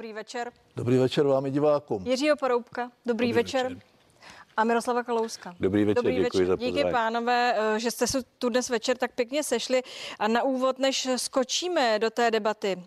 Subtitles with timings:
[0.00, 0.52] Dobrý večer.
[0.76, 2.06] Dobrý večer vám i divákům.
[2.06, 3.62] Jiřího Paroubka, dobrý, dobrý večer.
[3.68, 3.82] večer.
[4.56, 5.54] A Miroslava Kalouska.
[5.60, 6.46] Dobrý večer, Dobrý děkuji večer.
[6.46, 6.72] za pozvání.
[6.72, 9.82] Díky pánové, eh, že jste se tu dnes večer tak pěkně sešli.
[10.18, 12.82] A na úvod, než skočíme do té debaty,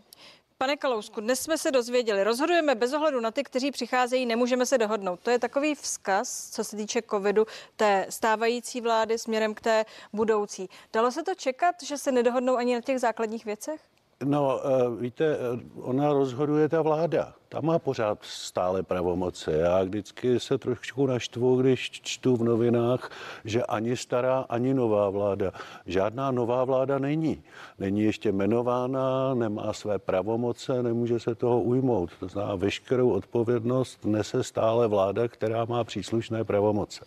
[0.57, 4.77] Pane Kalousku, dnes jsme se dozvěděli, rozhodujeme bez ohledu na ty, kteří přicházejí, nemůžeme se
[4.77, 5.19] dohodnout.
[5.19, 7.45] To je takový vzkaz, co se týče covidu,
[7.75, 10.69] té stávající vlády směrem k té budoucí.
[10.93, 13.81] Dalo se to čekat, že se nedohodnou ani na těch základních věcech?
[14.23, 17.33] No, eh, víte, eh, ona rozhoduje ta vláda.
[17.49, 19.53] Ta má pořád stále pravomoce.
[19.53, 23.11] Já vždycky se trošku naštvu, když čtu v novinách,
[23.45, 25.51] že ani stará, ani nová vláda.
[25.85, 27.43] Žádná nová vláda není.
[27.79, 32.09] Není ještě jmenována, nemá své pravomoce, nemůže se toho ujmout.
[32.19, 37.05] To znamená, veškerou odpovědnost nese stále vláda, která má příslušné pravomoce.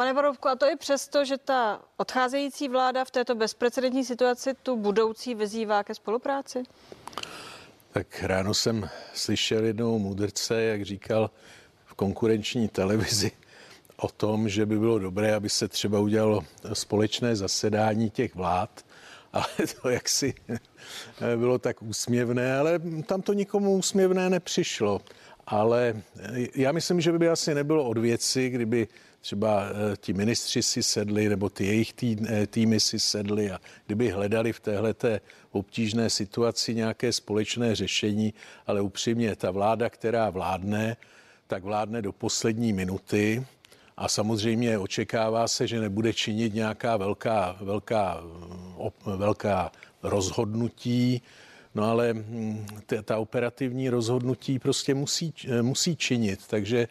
[0.00, 4.76] Pane Borovku, a to i přesto, že ta odcházející vláda v této bezprecedentní situaci tu
[4.76, 6.62] budoucí vyzývá ke spolupráci?
[7.92, 11.30] Tak ráno jsem slyšel jednou mudrce, jak říkal
[11.84, 13.32] v konkurenční televizi
[13.96, 18.84] o tom, že by bylo dobré, aby se třeba udělalo společné zasedání těch vlád,
[19.32, 19.46] ale
[19.82, 20.34] to jaksi
[21.36, 25.00] bylo tak úsměvné, ale tam to nikomu úsměvné nepřišlo.
[25.46, 26.02] Ale
[26.54, 28.88] já myslím, že by asi nebylo od věci, kdyby
[29.20, 33.60] třeba eh, ti ministři si sedli, nebo ty jejich tý, eh, týmy si sedli a
[33.86, 38.34] kdyby hledali v téhleté obtížné situaci nějaké společné řešení,
[38.66, 40.96] ale upřímně ta vláda, která vládne,
[41.46, 43.46] tak vládne do poslední minuty
[43.96, 48.22] a samozřejmě očekává se, že nebude činit nějaká velká, velká,
[49.16, 51.22] velká rozhodnutí,
[51.74, 52.66] No ale hm,
[53.04, 56.88] ta operativní rozhodnutí prostě musí, eh, musí činit, takže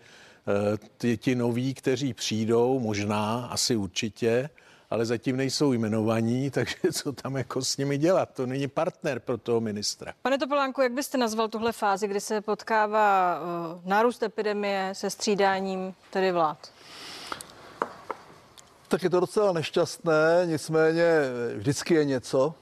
[0.98, 4.50] ty, ti noví, kteří přijdou, možná, asi určitě,
[4.90, 8.30] ale zatím nejsou jmenovaní, takže co tam jako s nimi dělat?
[8.34, 10.14] To není partner pro toho ministra.
[10.22, 15.94] Pane Topolánku, jak byste nazval tuhle fázi, kdy se potkává uh, nárůst epidemie se střídáním
[16.10, 16.72] tedy vlád?
[18.88, 21.06] Tak je to docela nešťastné, nicméně
[21.56, 22.54] vždycky je něco,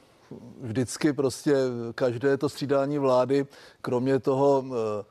[0.62, 1.56] vždycky prostě
[1.96, 3.46] každé to střídání vlády,
[3.82, 5.06] kromě toho uh, kromě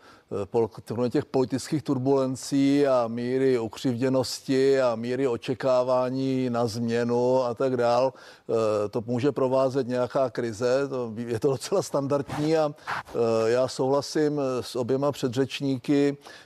[1.10, 8.88] těch politických turbulencí a míry ukřivděnosti a míry očekávání na změnu a tak dál, eh,
[8.88, 14.76] to může provázet nějaká krize, to, je to docela standardní a eh, já souhlasím s
[14.76, 16.45] oběma předřečníky, Eh,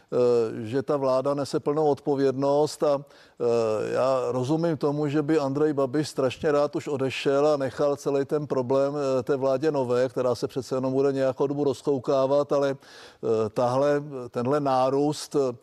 [0.63, 3.45] že ta vláda nese plnou odpovědnost a eh,
[3.93, 8.47] já rozumím tomu, že by Andrej Babiš strašně rád už odešel a nechal celý ten
[8.47, 12.77] problém eh, té vládě nové, která se přece jenom bude nějakou dobu rozkoukávat, ale
[13.55, 15.57] tahle, tenhle nárůst Eh,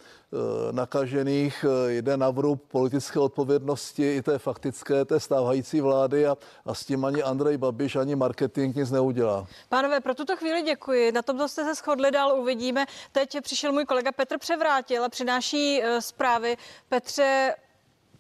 [0.72, 6.74] nakažených eh, jde na vrub politické odpovědnosti i té faktické, té stávající vlády a, a
[6.74, 9.48] s tím ani Andrej Babiš, ani marketing nic neudělá.
[9.70, 11.12] Pánové, pro tuto chvíli děkuji.
[11.12, 12.86] Na tomto jste se shodli, dál uvidíme.
[13.12, 16.58] Teď přišel můj kolega Petr Převrátil a přináší uh, zprávy.
[16.90, 17.56] Petře,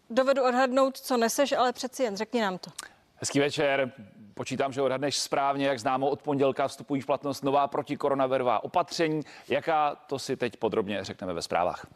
[0.09, 2.71] dovedu odhadnout, co neseš, ale přeci jen řekni nám to.
[3.15, 3.91] Hezký večer.
[4.37, 9.21] Počítám, že odhadneš správně, jak známo od pondělka vstupují v platnost nová protikoronavirová opatření.
[9.49, 11.87] Jaká to si teď podrobně řekneme ve zprávách.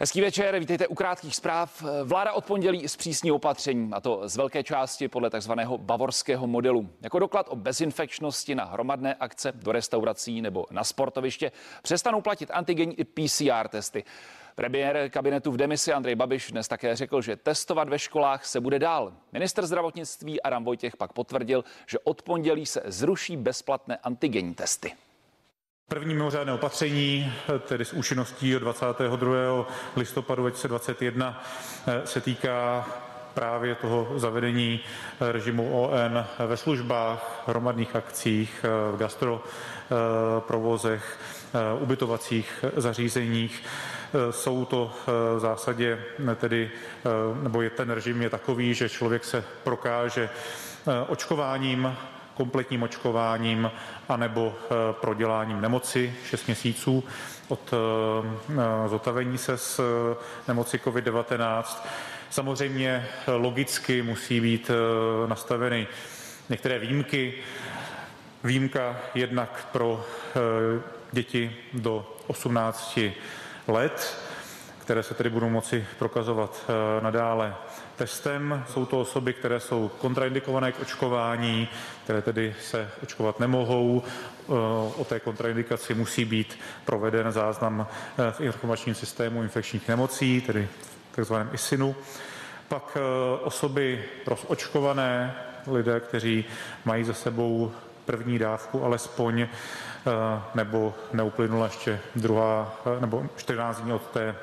[0.00, 1.84] Hezký večer, vítejte u krátkých zpráv.
[2.04, 6.88] Vláda od pondělí zpřísní opatření, a to z velké části podle takzvaného bavorského modelu.
[7.00, 11.52] Jako doklad o bezinfekčnosti na hromadné akce do restaurací nebo na sportoviště
[11.82, 14.04] přestanou platit antigenní i PCR testy.
[14.58, 18.78] Premiér kabinetu v demisi Andrej Babiš dnes také řekl, že testovat ve školách se bude
[18.78, 19.12] dál.
[19.32, 24.92] Minister zdravotnictví Adam Vojtěch pak potvrdil, že od pondělí se zruší bezplatné antigenní testy.
[25.88, 27.32] První mimořádné opatření,
[27.68, 29.66] tedy s účinností od 22.
[29.96, 31.44] listopadu 2021,
[32.04, 32.86] se týká
[33.34, 34.80] právě toho zavedení
[35.20, 41.18] režimu ON ve službách, hromadných akcích, v gastroprovozech,
[41.80, 43.64] ubytovacích zařízeních.
[44.30, 46.04] Jsou to v zásadě
[46.36, 46.70] tedy,
[47.42, 50.30] nebo je ten režim je takový, že člověk se prokáže
[51.08, 51.96] očkováním
[52.38, 53.70] kompletním očkováním
[54.08, 57.04] anebo eh, proděláním nemoci 6 měsíců
[57.48, 60.16] od eh, zotavení se eh,
[60.48, 61.64] nemoci COVID-19.
[62.30, 64.70] Samozřejmě logicky musí být
[65.26, 65.86] nastaveny
[66.48, 67.34] některé výjimky.
[68.44, 70.04] Výjimka jednak pro
[71.12, 72.98] děti do 18
[73.68, 74.16] let,
[74.78, 76.70] které se tedy budou moci prokazovat
[77.02, 77.54] nadále
[77.96, 78.64] testem.
[78.68, 81.68] Jsou to osoby, které jsou kontraindikované k očkování,
[82.04, 84.02] které tedy se očkovat nemohou.
[84.02, 84.52] Eh,
[84.96, 87.86] o té kontraindikaci musí být proveden záznam
[88.18, 90.68] eh, v informačním systému infekčních nemocí, tedy
[91.16, 91.96] v ISINu.
[92.68, 93.00] Pak eh,
[93.42, 94.04] osoby
[94.46, 95.34] očkované,
[95.66, 96.44] lidé, kteří
[96.84, 97.72] mají za sebou
[98.08, 99.48] první dávku alespoň,
[100.54, 104.34] nebo neuplynula ještě druhá, nebo 14 dní od té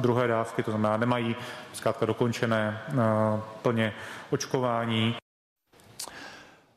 [0.00, 1.36] druhé dávky, to znamená, nemají
[1.72, 2.80] zkrátka dokončené
[3.62, 3.92] plně
[4.30, 5.16] očkování.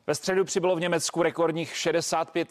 [0.06, 2.48] Ve středu přibylo v Německu rekordních 65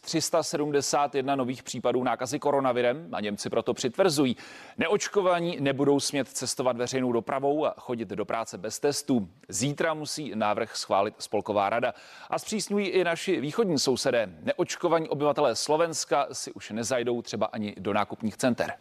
[0.00, 4.36] 371 nových případů nákazy koronavirem a Němci proto přitvrzují.
[4.78, 9.28] Neočkovaní nebudou smět cestovat veřejnou dopravou a chodit do práce bez testů.
[9.48, 11.94] Zítra musí návrh schválit Spolková rada.
[12.30, 14.28] A zpřísňují i naši východní sousedé.
[14.42, 18.72] Neočkovaní obyvatelé Slovenska si už nezajdou třeba ani do nákupních center.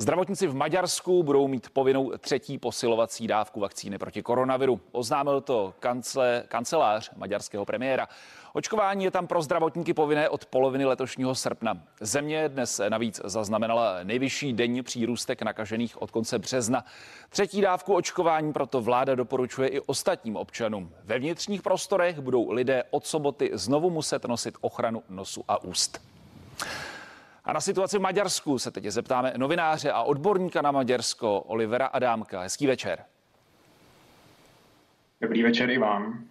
[0.00, 4.80] Zdravotníci v Maďarsku budou mít povinnou třetí posilovací dávku vakcíny proti koronaviru.
[4.92, 8.08] Oznámil to kancle, kancelář maďarského premiéra.
[8.52, 11.82] Očkování je tam pro zdravotníky povinné od poloviny letošního srpna.
[12.00, 16.84] Země dnes navíc zaznamenala nejvyšší denní přírůstek nakažených od konce března.
[17.30, 20.92] Třetí dávku očkování proto vláda doporučuje i ostatním občanům.
[21.04, 26.00] Ve vnitřních prostorech budou lidé od soboty znovu muset nosit ochranu nosu a úst.
[27.44, 32.40] A na situaci v Maďarsku se teď zeptáme novináře a odborníka na Maďarsko Olivera Adámka.
[32.40, 33.04] Hezký večer.
[35.20, 36.24] Dobrý večer i vám.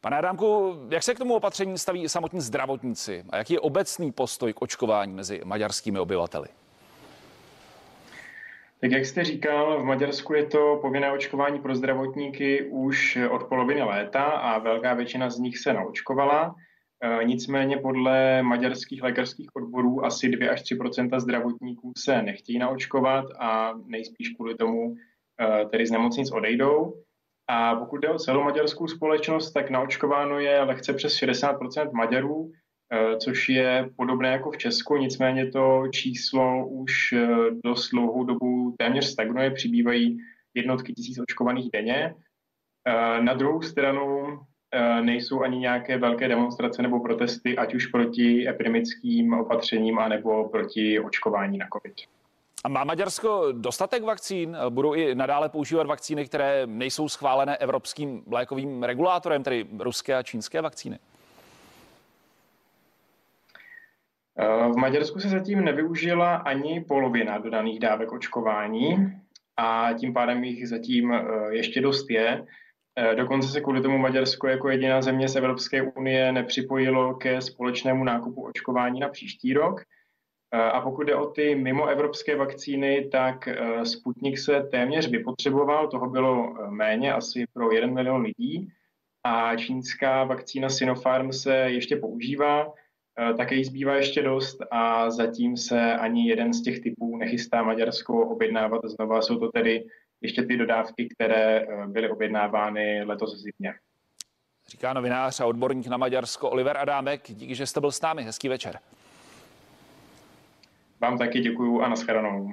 [0.00, 4.52] Pane Adámku, jak se k tomu opatření staví samotní zdravotníci a jaký je obecný postoj
[4.52, 6.48] k očkování mezi maďarskými obyvateli?
[8.80, 13.82] Tak jak jste říkal, v Maďarsku je to povinné očkování pro zdravotníky už od poloviny
[13.82, 16.54] léta a velká většina z nich se naočkovala.
[17.02, 23.72] Eh, nicméně podle maďarských lékařských odborů asi 2 až 3% zdravotníků se nechtějí naočkovat a
[23.86, 24.94] nejspíš kvůli tomu
[25.40, 27.02] eh, tedy z nemocnic odejdou.
[27.48, 32.50] A pokud jde o celou maďarskou společnost, tak naočkováno je lehce přes 60% Maďarů,
[32.92, 37.14] eh, což je podobné jako v Česku, nicméně to číslo už
[37.64, 40.18] dost dlouhou dobu téměř stagnuje, přibývají
[40.54, 42.14] jednotky tisíc očkovaných denně.
[43.20, 44.38] Na druhou stranu
[45.00, 51.58] nejsou ani nějaké velké demonstrace nebo protesty, ať už proti epidemickým opatřením, anebo proti očkování
[51.58, 51.94] na COVID.
[52.64, 54.56] A má Maďarsko dostatek vakcín?
[54.68, 60.60] Budou i nadále používat vakcíny, které nejsou schválené evropským lékovým regulátorem, tedy ruské a čínské
[60.60, 60.98] vakcíny?
[64.38, 69.12] Eh, v Maďarsku se zatím nevyužila ani polovina dodaných dávek očkování
[69.56, 72.46] a tím pádem jich zatím eh, ještě dost je.
[72.98, 78.04] Eh, dokonce se kvůli tomu Maďarsko jako jediná země z Evropské unie nepřipojilo ke společnému
[78.04, 79.80] nákupu očkování na příští rok.
[80.54, 86.10] Eh, a pokud jde o ty mimoevropské vakcíny, tak eh, Sputnik se téměř vypotřeboval, toho
[86.10, 88.68] bylo méně, asi pro 1 milion lidí.
[89.24, 92.72] A čínská vakcína Sinopharm se ještě používá,
[93.36, 98.28] také jí zbývá ještě dost a zatím se ani jeden z těch typů nechystá Maďarsko
[98.28, 99.22] objednávat znova.
[99.22, 99.84] Jsou to tedy
[100.20, 103.74] ještě ty dodávky, které eh, byly objednávány letos v zimě.
[104.68, 107.22] Říká novinář a odborník na Maďarsko Oliver Adámek.
[107.28, 108.22] Díky, že jste byl s námi.
[108.22, 108.78] Hezký večer.
[111.00, 112.52] Vám taky děkuju a nashledanou.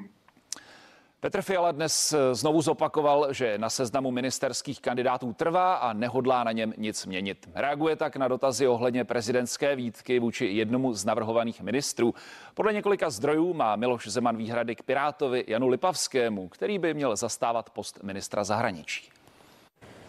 [1.20, 6.52] Petr Fiala dnes eh, znovu zopakoval, že na seznamu ministerských kandidátů trvá a nehodlá na
[6.52, 7.50] něm nic měnit.
[7.56, 12.14] Reaguje tak na dotazy ohledně prezidentské výtky vůči jednomu z navrhovaných ministrů.
[12.54, 17.70] Podle několika zdrojů má Miloš Zeman výhrady k Pirátovi Janu Lipavskému, který by měl zastávat
[17.70, 19.10] post ministra zahraničí.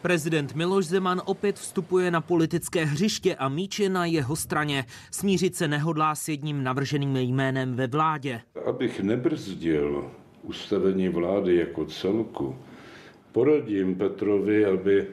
[0.03, 4.85] Prezident Miloš Zeman opět vstupuje na politické hřiště a míč je na jeho straně.
[5.11, 8.41] Smířit se nehodlá s jedním navrženým jménem ve vládě.
[8.67, 10.11] Abych nebrzdil
[10.49, 12.57] ustavení vlády jako celku,
[13.33, 15.07] poradím Petrovi, aby eh,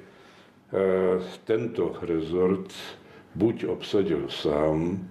[1.43, 2.73] tento rezort
[3.35, 5.07] buď obsadil sám,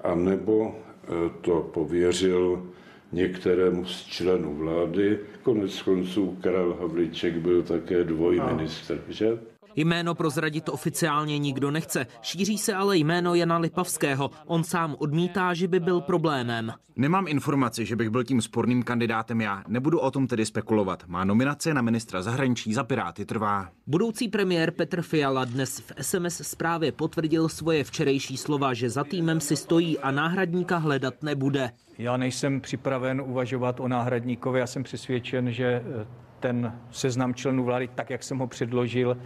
[0.00, 1.08] anebo eh,
[1.40, 2.68] to pověřil
[3.12, 5.18] některému z členů vlády.
[5.42, 9.38] Konec konců Karel Havlíček byl také dvojministr, že?
[9.78, 14.30] Jméno prozradit oficiálně nikdo nechce, šíří se ale jméno Jana Lipavského.
[14.46, 16.72] On sám odmítá, že by byl problémem.
[16.96, 19.64] Nemám informaci, že bych byl tím sporným kandidátem já.
[19.68, 21.06] Nebudu o tom tedy spekulovat.
[21.06, 23.68] Má nominace na ministra zahraničí za Piráty trvá.
[23.86, 29.40] Budoucí premiér Petr Fiala dnes v SMS zprávě potvrdil svoje včerejší slova, že za týmem
[29.40, 31.70] si stojí a náhradníka hledat nebude.
[31.98, 34.60] Já nejsem připraven uvažovat o náhradníkovi.
[34.60, 36.06] Já jsem přesvědčen, že eh,
[36.40, 39.16] ten seznam členů vlády, tak jak jsem ho předložil,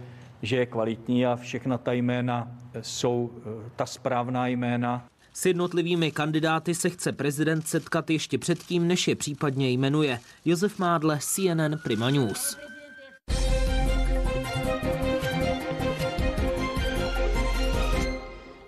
[0.43, 5.05] že je kvalitní a všechna ta jména jsou eh, ta správná jména.
[5.33, 10.19] S jednotlivými kandidáty se chce prezident setkat ještě předtím, než je případně jmenuje.
[10.45, 12.57] Josef Mádle, CNN Prima News.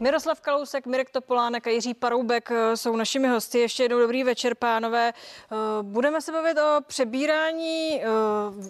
[0.05, 3.59] Miroslav Kalousek, Mirek Topolánek a Jiří Paroubek eh, jsou našimi hosty.
[3.59, 5.13] Ještě jednou dobrý večer, pánové.
[5.13, 8.07] Eh, budeme se bavit o přebírání eh,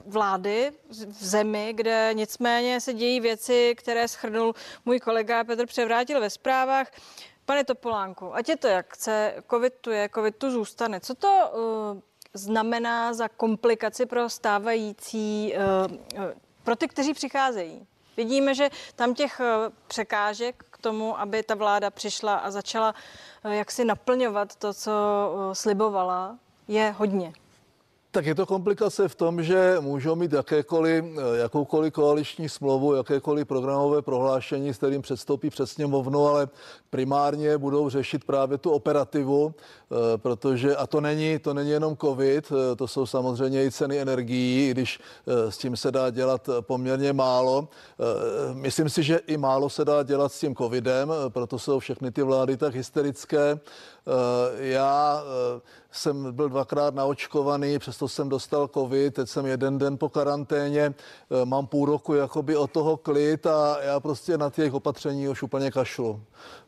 [0.06, 6.30] vlády v zemi, kde nicméně se dějí věci, které schrnul můj kolega Petr Převrátil ve
[6.30, 6.92] zprávách.
[7.46, 11.00] Pane Topolánku, ať je to jak chce, covid tu je, covid tu zůstane.
[11.00, 11.52] Co to
[12.34, 15.54] znamená za komplikaci pro stávající,
[16.64, 17.88] pro ty, kteří přicházejí?
[18.18, 19.42] Vidíme, že tam těch
[19.88, 22.94] překážek tomu, aby ta vláda přišla a začala
[23.44, 26.38] eh, jaksi naplňovat to, co eh, slibovala,
[26.68, 27.34] je hodně.
[28.16, 33.48] Tak je to komplikace v tom, že můžou mít jakékoliv, eh, jakoukoliv koaliční smlouvu, jakékoliv
[33.48, 36.48] programové prohlášení, s kterým předstoupí před sněmovnu, ale
[36.90, 42.52] primárně budou řešit právě tu operativu, eh, protože, a to není, to není jenom covid,
[42.52, 45.00] eh, to jsou samozřejmě i ceny energií, když
[45.50, 47.68] s tím se dá dělat poměrně málo.
[48.54, 52.24] Myslím si, že i málo se dá dělat s tím covidem, proto jsou všechny ty
[52.24, 53.60] vlády tak hysterické.
[54.58, 55.24] Já
[55.96, 60.94] jsem byl dvakrát naočkovaný, přesto jsem dostal covid, teď jsem jeden den po karanténě,
[61.42, 65.44] eh, mám půl roku jakoby od toho klid a já prostě na těch opatření už
[65.44, 66.22] úplně kašlu.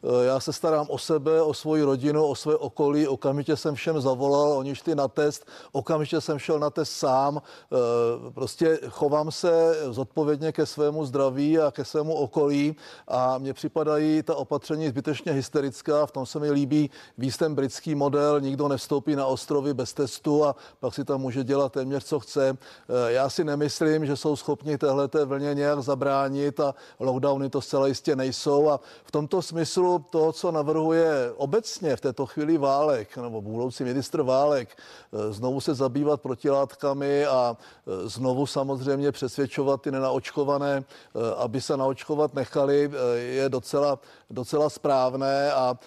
[0.04, 4.02] Eh, já se starám o sebe, o svoji rodinu, o své okolí, okamžitě jsem všem
[4.02, 9.76] zavolal, oni šli na test, okamžitě jsem šel na test sám, eh, prostě chovám se
[9.90, 12.76] zodpovědně ke svému zdraví a ke svému okolí
[13.08, 16.90] a mně připadají ta opatření zbytečně hysterická, v tom se mi líbí
[17.28, 21.44] víc ten britský model, nikdo nevstoupí na ostrovy bez testu a pak si tam může
[21.44, 22.50] dělat téměř, co chce.
[22.50, 27.88] Eh, já si nemyslím, že jsou schopni téhleté vlně nějak zabránit a lockdowny to zcela
[27.88, 33.42] jistě nejsou a v tomto smyslu to, co navrhuje obecně v této chvíli Válek nebo
[33.42, 40.84] budoucí ministr Válek, eh, znovu se zabývat protilátkami a eh, znovu samozřejmě přesvědčovat ty nenaočkované,
[41.38, 45.80] aby se naočkovat nechali, je docela, docela správné a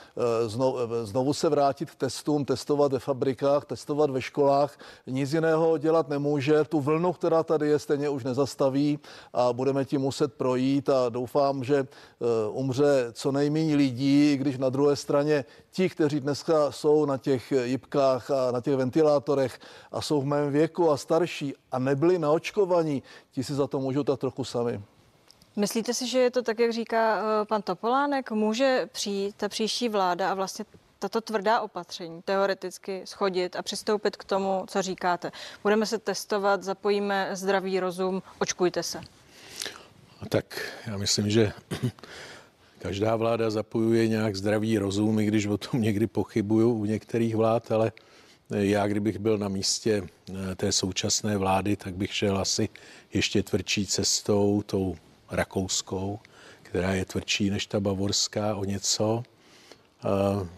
[0.46, 4.78] znovu, znovu se vrátit k testům, testovat ve fabrikách, testovat ve školách.
[5.06, 6.64] Nic jiného dělat nemůže.
[6.64, 8.98] Tu vlnu, která tady je, stejně už nezastaví
[9.32, 11.86] a budeme tím muset projít a doufám, že eh,
[12.50, 18.30] umře co nejméně lidí, když na druhé straně ti, kteří dneska jsou na těch jibkách
[18.30, 19.58] a na těch ventilátorech
[19.92, 24.02] a jsou v mém věku a starší a nebyli naočkovaní, ti si za to můžou
[24.02, 24.82] tak trochu sami.
[25.56, 28.30] Myslíte si, že je to tak, jak říká eh, pan Topolánek?
[28.30, 30.64] Může přijít ta příští vláda a vlastně
[30.98, 35.32] tato tvrdá opatření teoreticky schodit a přistoupit k tomu, co říkáte.
[35.62, 39.00] Budeme se testovat, zapojíme zdravý rozum, očkujte se.
[40.28, 41.52] Tak já myslím, že
[42.78, 47.72] každá vláda zapojuje nějak zdravý rozum, i když o tom někdy pochybuju u některých vlád,
[47.72, 47.92] ale
[48.50, 52.68] já, kdybych byl na místě eh, té současné vlády, tak bych šel asi
[53.12, 54.96] ještě tvrdší cestou, tou
[55.30, 56.18] rakouskou,
[56.62, 59.22] která je tvrdší než ta bavorská o něco.
[60.04, 60.48] Eh,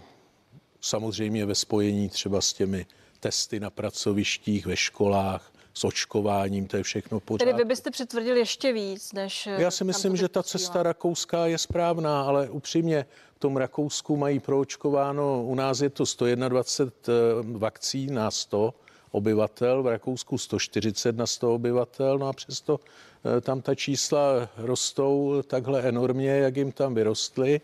[0.80, 2.86] samozřejmě ve spojení třeba s těmi
[3.20, 7.44] testy na pracovištích, ve školách, s očkováním, to je všechno pořád.
[7.44, 9.48] Tedy vy byste přitvrdil ještě víc, než...
[9.58, 14.40] Já si myslím, že ta cesta rakouská je správná, ale upřímně v tom Rakousku mají
[14.40, 18.74] proočkováno, u nás je to 121 eh, vakcín na 100
[19.10, 25.42] obyvatel, v Rakousku 140 na 100 obyvatel, no a přesto eh, tam ta čísla rostou
[25.46, 27.60] takhle enormně, jak jim tam vyrostly.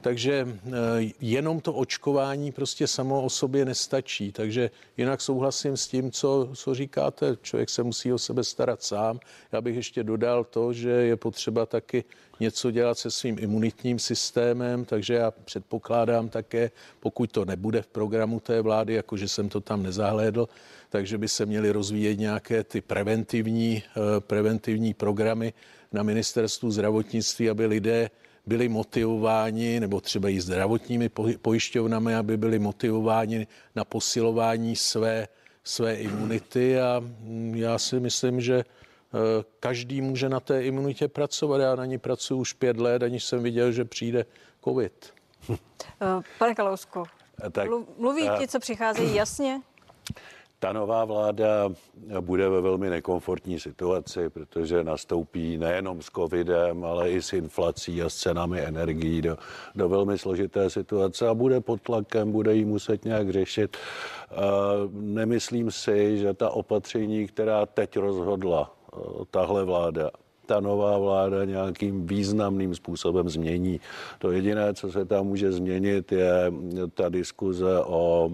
[0.00, 0.70] Takže eh,
[1.20, 4.32] jenom to očkování prostě samo o sobě nestačí.
[4.32, 7.36] Takže jinak souhlasím s tím, co, co říkáte.
[7.42, 9.20] Člověk se musí o sebe starat sám.
[9.52, 12.04] Já bych ještě dodal to, že je potřeba taky
[12.40, 18.40] něco dělat se svým imunitním systémem, takže já předpokládám také, pokud to nebude v programu
[18.40, 20.48] té vlády, jakože jsem to tam nezahlédl,
[20.88, 25.52] takže by se měly rozvíjet nějaké ty preventivní, eh, preventivní programy
[25.92, 28.10] na ministerstvu zdravotnictví, aby lidé
[28.46, 31.08] byli motivováni, nebo třeba i zdravotními
[31.42, 35.28] pojišťovnami, aby byli motivováni na posilování své,
[35.64, 38.64] své imunity a mm, já si myslím, že e,
[39.60, 41.58] každý může na té imunitě pracovat.
[41.58, 44.26] Já na ní pracuji už pět let, aniž jsem viděl, že přijde
[44.64, 45.12] covid.
[45.50, 45.56] E,
[46.38, 47.04] pane Kalousku,
[47.52, 47.68] tak,
[47.98, 49.60] mluví ti, co přicházejí jasně?
[50.60, 51.68] Ta nová vláda
[52.20, 58.08] bude ve velmi nekomfortní situaci, protože nastoupí nejenom s covidem, ale i s inflací a
[58.08, 59.36] s cenami energií do,
[59.74, 63.76] do velmi složité situace a bude pod tlakem, bude jí muset nějak řešit.
[64.90, 68.74] Nemyslím si, že ta opatření, která teď rozhodla
[69.30, 70.10] tahle vláda,
[70.48, 73.80] ta nová vláda nějakým významným způsobem změní.
[74.18, 76.52] To jediné, co se tam může změnit, je
[76.94, 78.32] ta diskuze o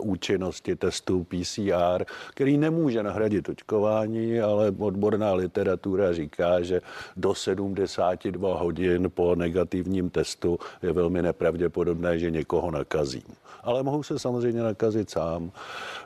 [0.00, 6.80] účinnosti testů PCR, který nemůže nahradit očkování, ale odborná literatura říká, že
[7.16, 13.22] do 72 hodin po negativním testu je velmi nepravděpodobné, že někoho nakazím.
[13.62, 15.50] Ale mohu se samozřejmě nakazit sám.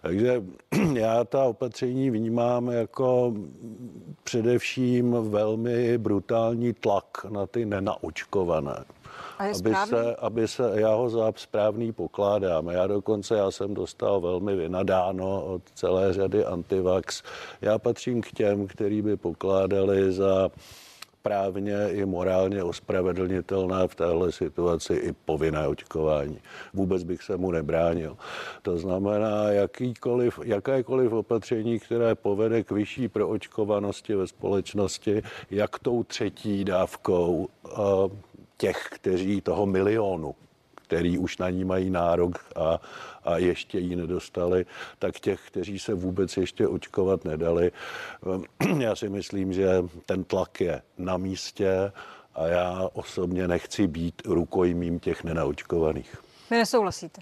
[0.03, 0.43] Takže
[0.95, 3.35] já ta opatření vnímám jako
[4.25, 8.85] především velmi brutální tlak na ty nenaočkované.
[9.39, 12.69] Aby se, aby se, já ho za správný pokládám.
[12.69, 17.23] Já dokonce, já jsem dostal velmi vynadáno od celé řady antivax.
[17.61, 20.51] Já patřím k těm, který by pokládali za
[21.23, 26.39] právně i morálně ospravedlnitelné v téhle situaci i povinné očkování.
[26.75, 28.17] Vůbec bych se mu nebránil.
[28.63, 36.65] To znamená, jakýkoliv, jakékoliv opatření, které povede k vyšší proočkovanosti ve společnosti, jak tou třetí
[36.65, 37.49] dávkou
[38.57, 40.35] těch, kteří toho milionu,
[40.91, 42.81] který už na ní mají nárok a,
[43.25, 44.67] a ještě ji nedostali,
[44.99, 47.73] tak těch, kteří se vůbec ještě očkovat nedali.
[48.79, 51.93] Já si myslím, že ten tlak je na místě
[52.35, 56.17] a já osobně nechci být rukojmím těch nenaočkovaných.
[56.51, 57.21] Vy nesouhlasíte?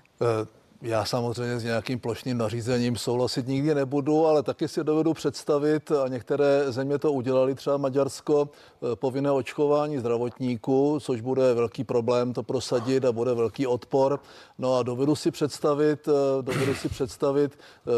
[0.82, 6.08] Já samozřejmě s nějakým plošným nařízením souhlasit nikdy nebudu, ale taky si dovedu představit, a
[6.08, 8.48] některé země to udělali, třeba Maďarsko,
[8.92, 14.20] eh, povinné očkování zdravotníků, což bude velký problém to prosadit a bude velký odpor.
[14.58, 17.90] No a dovedu si představit, eh, dovedu si představit eh,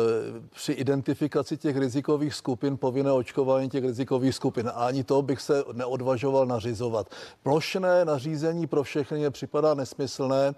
[0.54, 4.68] při identifikaci těch rizikových skupin povinné očkování těch rizikových skupin.
[4.68, 7.10] A ani to bych se neodvažoval nařizovat.
[7.42, 10.54] Plošné nařízení pro všechny mě připadá nesmyslné,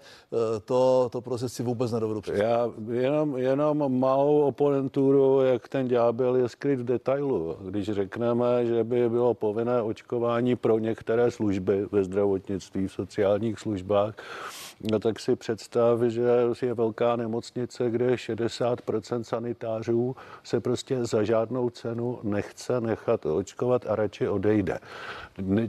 [0.65, 2.43] to, to prostě si vůbec nedovedu nedovedu představit.
[2.43, 2.69] Já
[3.03, 7.57] jenom, jenom malou oponenturu, jak ten ďábel je skryt v detailu.
[7.69, 14.15] Když řekneme, že by bylo povinné očkování pro některé služby ve zdravotnictví, v sociálních službách,
[14.91, 16.21] no tak si představ, že
[16.61, 23.95] je velká nemocnice, kde 60% sanitářů se prostě za žádnou cenu nechce nechat očkovat a
[23.95, 24.79] radši odejde.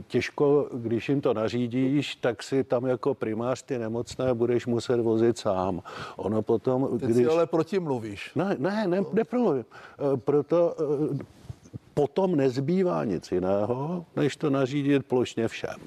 [0.07, 5.37] Těžko, když jim to nařídíš, tak si tam jako primář ty nemocné budeš muset vozit
[5.37, 5.81] sám.
[6.15, 7.17] Ono potom, Teď když...
[7.17, 8.31] si ale protimluvíš.
[8.35, 9.65] Ne, ne, ne, nepromluvím.
[10.13, 11.25] E, proto e,
[11.93, 15.79] potom nezbývá nic jiného, než to nařídit plošně všem.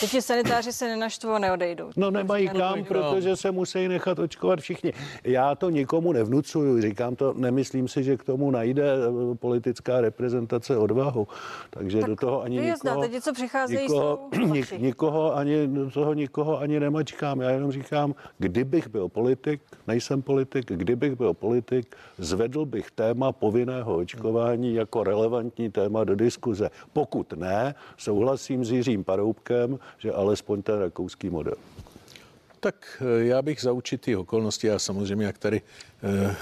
[0.00, 1.90] Ti sanitáři se nenaštvou, neodejdou.
[1.96, 4.92] No nemají kam, protože se musí nechat očkovat všichni.
[5.24, 10.76] Já to nikomu nevnucuju, říkám to, nemyslím si, že k tomu najde eh, politická reprezentace
[10.76, 11.28] odvahu.
[11.70, 16.60] Takže tak do toho ani nikoho, znáte, co přicházejí, nikoho, nik, nikoho, ani, toho nikoho
[16.60, 17.40] ani nemačkám.
[17.40, 23.96] Já jenom říkám, kdybych byl politik, nejsem politik, kdybych byl politik, zvedl bych téma povinného
[23.96, 26.70] očkování jako relevantní téma do diskuze.
[26.92, 31.54] Pokud ne, souhlasím s Jiřím Paroubkem, že alespoň ten rakouský model.
[32.64, 35.62] Tak eh, já bych za určitý okolnosti, a samozřejmě jak tady
[36.02, 36.36] eh,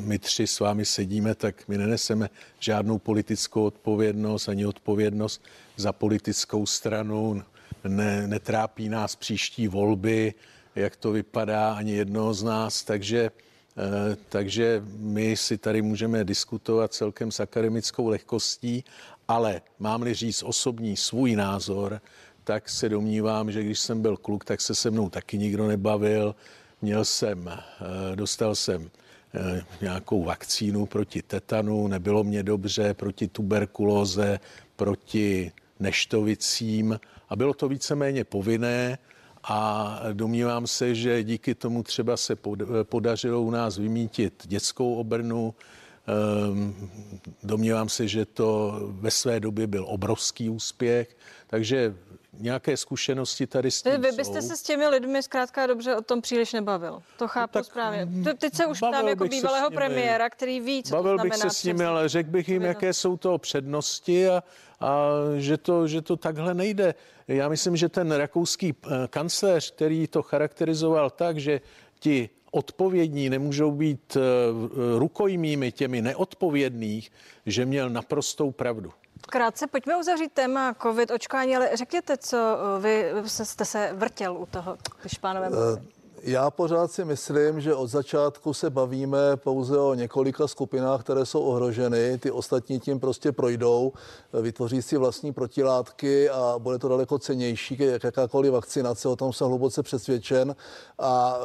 [0.00, 5.42] my tři s vámi sedíme, tak my neneseme žádnou politickou odpovědnost ani odpovědnost
[5.76, 7.42] za politickou stranu.
[7.88, 10.34] Ne, netrápí nás příští volby,
[10.74, 13.30] jak to vypadá, ani jednoho z nás, takže
[13.76, 18.84] eh, takže my si tady můžeme diskutovat celkem s akademickou lehkostí,
[19.28, 22.00] ale mám-li říct osobní svůj názor,
[22.46, 26.34] tak se domnívám, že když jsem byl kluk, tak se se mnou taky nikdo nebavil.
[26.82, 28.90] Měl jsem, eh, dostal jsem
[29.34, 34.40] eh, nějakou vakcínu proti tetanu, nebylo mě dobře, proti tuberkulóze,
[34.76, 38.98] proti neštovicím a bylo to víceméně povinné
[39.44, 42.36] a domnívám se, že díky tomu třeba se
[42.82, 45.54] podařilo u nás vymítit dětskou obrnu,
[46.06, 46.90] ehm,
[47.42, 51.94] Domnívám se, že to ve své době byl obrovský úspěch, takže
[52.38, 54.48] nějaké zkušenosti tady s tím Vy byste jsou.
[54.48, 57.02] se s těmi lidmi zkrátka dobře o tom příliš nebavil.
[57.18, 58.08] To chápu no, správně.
[58.38, 61.34] Teď se už tam jako bývalého premiéra, který ví, co Bavil to znamená.
[61.44, 64.42] bych se s nimi, ale řekl bych jim, jaké jsou to přednosti a,
[64.80, 66.94] a že, to, že to takhle nejde.
[67.28, 71.60] Já myslím, že ten rakouský eh, kancléř, který to charakterizoval tak, že
[71.98, 74.20] ti odpovědní nemůžou být eh,
[74.98, 77.12] rukojmími těmi neodpovědných,
[77.46, 78.92] že měl naprostou pravdu.
[79.20, 84.46] Krátce pojďme uzavřít téma covid očkování, ale řekněte, co eh, vy jste se vrtěl u
[84.46, 85.78] toho, když pánové uh,
[86.26, 91.40] já pořád si myslím, že od začátku se bavíme pouze o několika skupinách, které jsou
[91.40, 92.18] ohroženy.
[92.18, 93.92] Ty ostatní tím prostě projdou,
[94.42, 99.46] vytvoří si vlastní protilátky a bude to daleko cenější, jak jakákoliv vakcinace, o tom jsem
[99.46, 100.56] hluboce přesvědčen.
[100.98, 101.38] A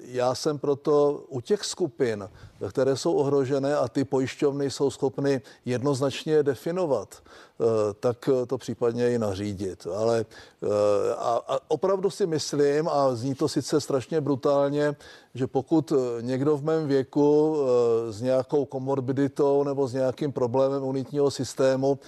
[0.00, 2.28] já jsem proto u těch skupin,
[2.70, 7.64] které jsou ohrožené a ty pojišťovny jsou schopny jednoznačně definovat, eh,
[8.00, 9.86] tak to případně i nařídit.
[9.94, 10.24] Ale
[11.18, 14.96] a, a opravdu si myslím, a zní to sice strašně brutálně,
[15.34, 17.56] že pokud někdo v mém věku
[18.10, 21.98] s nějakou komorbiditou nebo s nějakým problémem unitního systému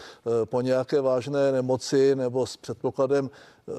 [0.45, 3.31] po nějaké vážné nemoci nebo s předpokladem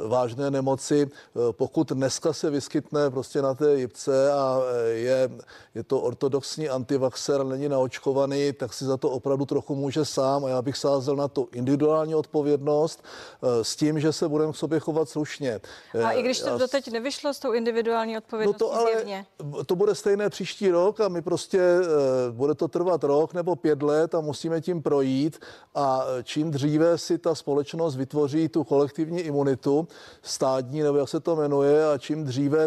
[0.08, 1.10] vážné nemoci.
[1.52, 5.30] Pokud dneska se vyskytne prostě na té jipce a je,
[5.76, 10.50] je to ortodoxní antivaxer, není naočkovaný, tak si za to opravdu trochu může sám a
[10.50, 14.80] já bych sázel na tu individuální odpovědnost eh, s tím, že se budeme k sobě
[14.80, 15.60] chovat slušně.
[16.06, 16.58] A i když to já...
[16.58, 19.26] doteď nevyšlo s tou individuální odpovědností no to ale, zjevně.
[19.66, 23.84] To bude stejné příští rok a my prostě, eh, bude to trvat rok nebo pět
[23.84, 25.40] let a musíme tím projít
[25.76, 29.79] a čím dříve si ta společnost vytvoří tu kolektivní imunitu,
[30.22, 32.64] stádní, nebo jak se to jmenuje, a čím dříve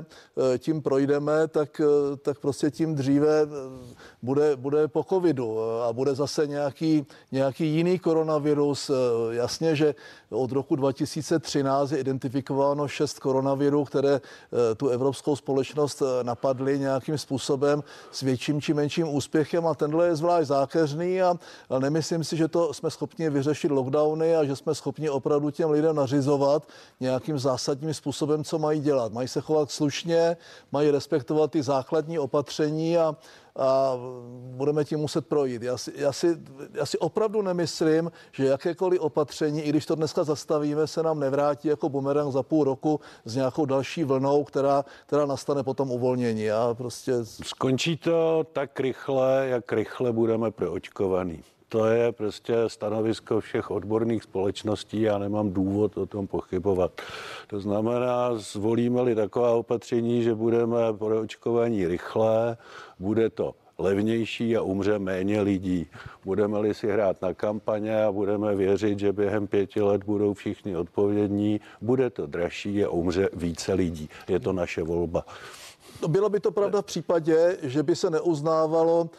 [0.54, 3.46] eh, tím projdeme, tak, eh, tak prostě tím dříve
[4.22, 8.90] bude, bude po covidu a bude zase nějaký, nějaký jiný koronavirus.
[9.30, 9.94] Jasně, že
[10.30, 14.20] od roku 2013 je identifikováno šest koronavirů, které
[14.76, 20.48] tu evropskou společnost napadly nějakým způsobem s větším či menším úspěchem a tenhle je zvlášť
[20.48, 21.34] zákeřný a,
[21.70, 25.70] a nemyslím si, že to jsme schopni vyřešit lockdowny a že jsme schopni opravdu těm
[25.70, 26.62] lidem nařizovat
[27.00, 29.12] nějakým zásadním způsobem, co mají dělat.
[29.12, 30.36] Mají se chovat slušně,
[30.72, 33.16] mají respektovat ty základní opatření a,
[33.56, 33.94] a
[34.56, 35.62] budeme tím muset projít.
[35.62, 36.36] Já si, já, si,
[36.74, 41.68] já si opravdu nemyslím, že jakékoliv opatření, i když to dneska zastavíme, se nám nevrátí
[41.68, 46.42] jako bumerang za půl roku s nějakou další vlnou, která, která nastane potom uvolnění.
[46.42, 47.12] Já prostě...
[47.24, 51.42] Skončí to tak rychle, jak rychle budeme proočkovaný.
[51.72, 56.92] To je prostě stanovisko všech odborných společností, já nemám důvod o tom pochybovat.
[57.46, 62.56] To znamená, zvolíme-li taková opatření, že budeme pro očkování rychlé,
[62.98, 65.86] bude to levnější a umře méně lidí.
[66.24, 71.60] Budeme-li si hrát na kampaně a budeme věřit, že během pěti let budou všichni odpovědní,
[71.80, 74.08] bude to dražší a umře více lidí.
[74.28, 75.24] Je to naše volba.
[76.02, 79.10] No bylo by to pravda v případě, že by se neuznávalo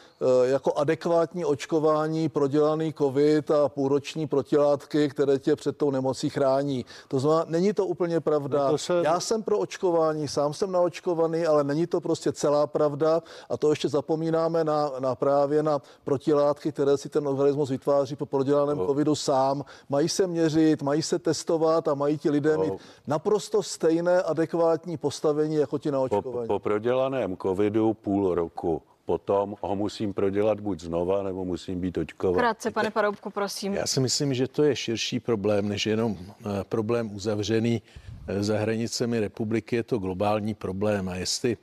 [0.43, 6.86] jako adekvátní očkování prodělaný covid a půlroční protilátky, které tě před tou nemocí chrání.
[7.07, 8.65] To znamená, není to úplně pravda.
[8.65, 9.01] No to se...
[9.03, 13.69] Já jsem pro očkování, sám jsem naočkovaný, ale není to prostě celá pravda a to
[13.69, 18.86] ještě zapomínáme na, na právě na protilátky, které si ten organismus vytváří po prodělaném no.
[18.86, 19.65] covidu sám.
[19.89, 22.63] Mají se měřit, mají se testovat a mají ti lidé no.
[22.63, 22.73] mít
[23.07, 26.47] naprosto stejné adekvátní postavení jako ti naočkovaní.
[26.47, 28.81] Po, po prodělaném covidu půl roku.
[29.06, 32.39] Potom ho musím prodělat buď znova, nebo musím být očkovat.
[32.39, 33.74] Krátce, pane Paroubku, prosím.
[33.74, 37.82] Já si myslím, že to je širší problém, než jenom eh, problém uzavřený
[38.28, 39.76] eh, za hranicemi republiky.
[39.76, 41.58] Je to globální problém a jestli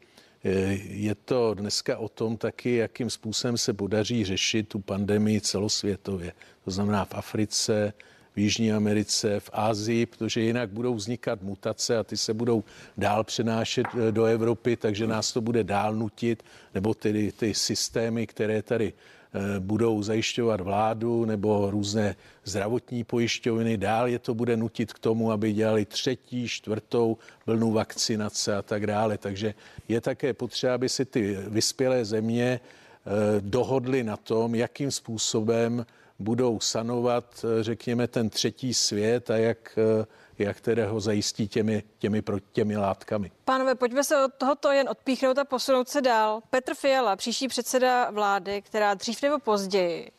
[0.45, 0.51] eh,
[0.85, 6.33] je to dneska o tom taky, jakým způsobem se podaří řešit tu pandemii celosvětově.
[6.65, 7.93] To znamená v Africe,
[8.35, 12.65] v Jižní Americe, v Ázii, protože jinak budou vznikat mutace a ty se budou
[12.97, 16.43] dál přenášet eh, do Evropy, takže nás to bude dál nutit,
[16.75, 23.77] nebo tedy ty systémy, které tady eh, budou zajišťovat vládu nebo různé zdravotní pojišťovny.
[23.77, 28.87] Dál je to bude nutit k tomu, aby dělali třetí, čtvrtou vlnu vakcinace a tak
[28.87, 29.19] dále.
[29.19, 29.55] Takže
[29.89, 35.87] je také potřeba, aby si ty vyspělé země eh, dohodly na tom, jakým způsobem
[36.21, 40.07] budou sanovat, eh, řekněme, ten třetí svět a jak, eh,
[40.39, 43.31] jak tedy ho zajistí těmi, těmi, těmi látkami.
[43.45, 46.41] Pánové, pojďme se od tohoto jen odpíchnout a posunout se dál.
[46.51, 50.11] Petr Fiala, příští předseda vlády, která dřív nebo později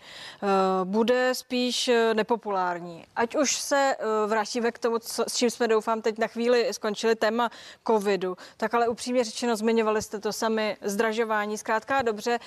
[0.43, 0.49] uh,
[0.83, 3.05] bude spíš nepopulární.
[3.15, 3.95] Ať už se
[4.27, 7.49] vrátíme k tomu, co, s čím jsme doufám teď na chvíli skončili téma
[7.87, 12.39] covidu, tak ale upřímně řečeno zmiňovali jste to sami, zdražování, zkrátka dobře.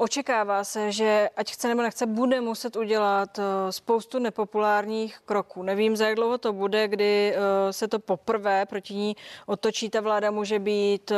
[0.00, 5.62] Očekává se, že ať chce nebo nechce, bude muset udělat eh, spoustu nepopulárních kroků.
[5.62, 9.90] Nevím, za jak dlouho to bude, kdy eh, se to poprvé proti ní otočí.
[9.90, 11.16] Ta vláda může být eh,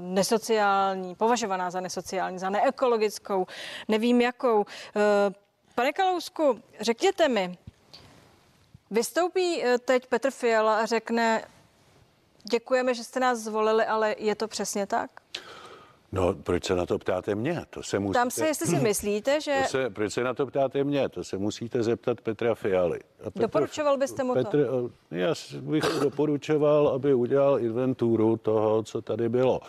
[0.00, 3.46] nesociální, považovaná za nesociální, za neekologickou,
[3.88, 4.64] nevím jakou.
[5.74, 7.58] Pane Kalousku, řekněte mi,
[8.90, 11.44] vystoupí teď Petr Fiala a řekne,
[12.50, 15.10] děkujeme, že jste nás zvolili, ale je to přesně tak?
[16.14, 17.62] No, proč se na to ptáte mě?
[17.70, 18.18] To se musíte...
[18.18, 19.60] Tam se, jestli si myslíte, že...
[19.62, 21.08] To se, proč se na to ptáte mě?
[21.08, 23.00] To se musíte zeptat Petra Fialy.
[23.20, 24.90] A Petr, Doporučoval byste mu Petr, to?
[25.10, 29.60] Eh, já bych doporučoval, aby udělal inventuru toho, co tady bylo.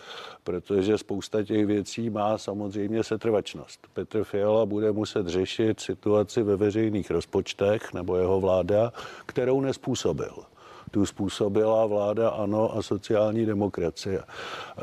[0.44, 3.80] Protože spousta těch věcí má samozřejmě setrvačnost.
[3.92, 8.92] Petr Fiala bude muset řešit situaci ve veřejných rozpočtech, nebo jeho vláda,
[9.26, 10.44] kterou nespůsobil.
[10.96, 14.22] Tu způsobila vláda ANO a sociální demokracie.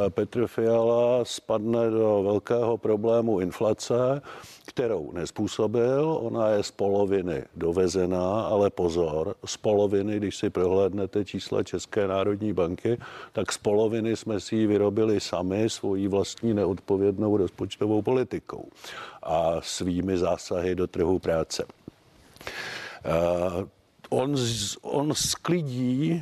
[0.10, 4.22] Petr Fiala spadne do velkého problému inflace,
[4.66, 6.18] kterou nespůsobil.
[6.22, 12.54] Ona je z poloviny dovezená, ale pozor, z poloviny, když si prohlédnete čísla České národní
[12.54, 12.98] banky,
[13.32, 18.70] tak z poloviny jsme si ji vyrobili sami svojí vlastní neodpovědnou rozpočtovou politikou
[19.24, 21.66] a svými zásahy do trhu práce.
[24.14, 24.36] On,
[24.84, 26.22] on sklidí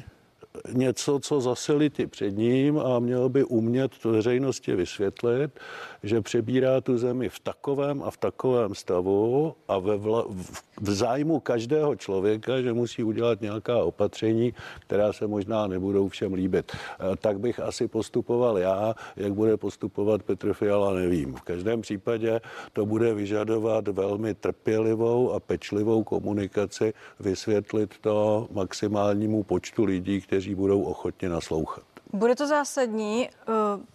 [0.73, 5.59] něco, co zasili ty před ním a měl by umět to veřejnosti vysvětlit,
[6.03, 10.91] že přebírá tu zemi v takovém a v takovém stavu a ve vla, v, v
[10.91, 16.71] zájmu každého člověka, že musí udělat nějaká opatření, která se možná nebudou všem líbit.
[16.71, 21.35] E, tak bych asi postupoval já, jak bude postupovat Petr Fiala, nevím.
[21.35, 22.41] V každém případě
[22.73, 30.83] to bude vyžadovat velmi trpělivou a pečlivou komunikaci, vysvětlit to maximálnímu počtu lidí, kteří budou
[30.83, 31.83] ochotně naslouchat.
[32.13, 33.33] Bude to zásadní, eh,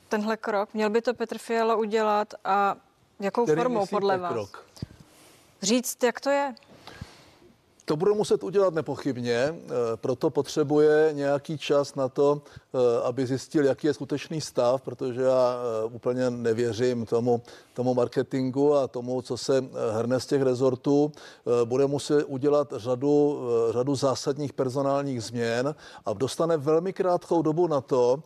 [0.09, 0.75] tenhle krok?
[0.75, 2.77] Měl by to Petr Fiala udělat a
[3.21, 4.33] jakou Který formou podle vás?
[4.33, 4.67] Krok?
[5.63, 6.55] Říct, jak to je?
[7.89, 9.55] To budou muset udělat nepochybně, eh,
[9.97, 12.43] proto potřebuje nějaký čas na to,
[12.75, 15.59] eh, aby zjistil, jaký je skutečný stav, protože já
[15.93, 17.43] úplně nevěřím tomu,
[17.75, 21.13] tomu marketingu a tomu, co se hrne z těch rezortů.
[21.65, 25.75] Bude muset udělat řadu, řadu zásadních personálních změn
[26.07, 28.23] a dostane velmi krátkou dobu na to,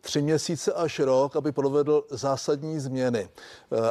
[0.00, 3.28] tři měsíce až rok, aby provedl zásadní změny,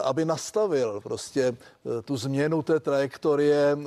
[0.03, 1.57] aby nastavil prostě
[2.05, 3.77] tu změnu té trajektorie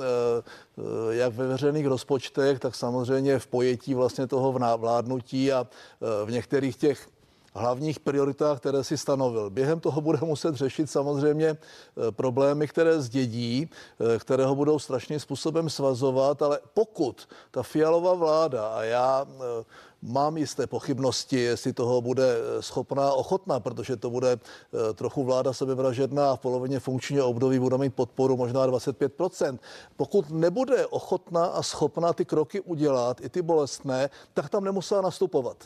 [1.09, 5.67] jak ve veřejných rozpočtech, tak samozřejmě v pojetí vlastně toho vládnutí a
[6.25, 7.07] v některých těch
[7.53, 9.49] hlavních prioritách, které si stanovil.
[9.49, 11.57] Během toho bude muset řešit samozřejmě eh,
[12.11, 13.69] problémy, které zdědí,
[14.15, 19.63] eh, které ho budou strašným způsobem svazovat, ale pokud ta fialová vláda, a já eh,
[20.01, 24.39] mám jisté pochybnosti, jestli toho bude schopná, ochotná, protože to bude
[24.93, 29.59] trochu vláda sebevražedná a v polovině funkčního období bude mít podporu možná 25%.
[29.97, 35.57] Pokud nebude ochotná a schopná ty kroky udělat, i ty bolestné, tak tam nemusela nastupovat.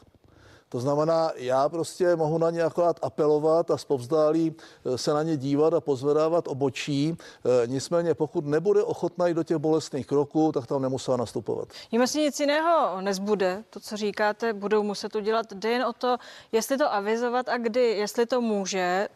[0.75, 5.37] To znamená, já prostě mohu na ně akorát apelovat a zpovzdálí eh, se na ně
[5.37, 7.17] dívat a pozvedávat obočí.
[7.17, 11.67] Eh, nicméně, pokud nebude ochotná jít do těch bolestných kroků, tak tam nemusela nastupovat.
[11.91, 13.63] Jim asi nic jiného nezbude.
[13.69, 15.53] To, co říkáte, budou muset udělat.
[15.53, 16.17] Jde jen o to,
[16.51, 19.07] jestli to avizovat a kdy, jestli to může,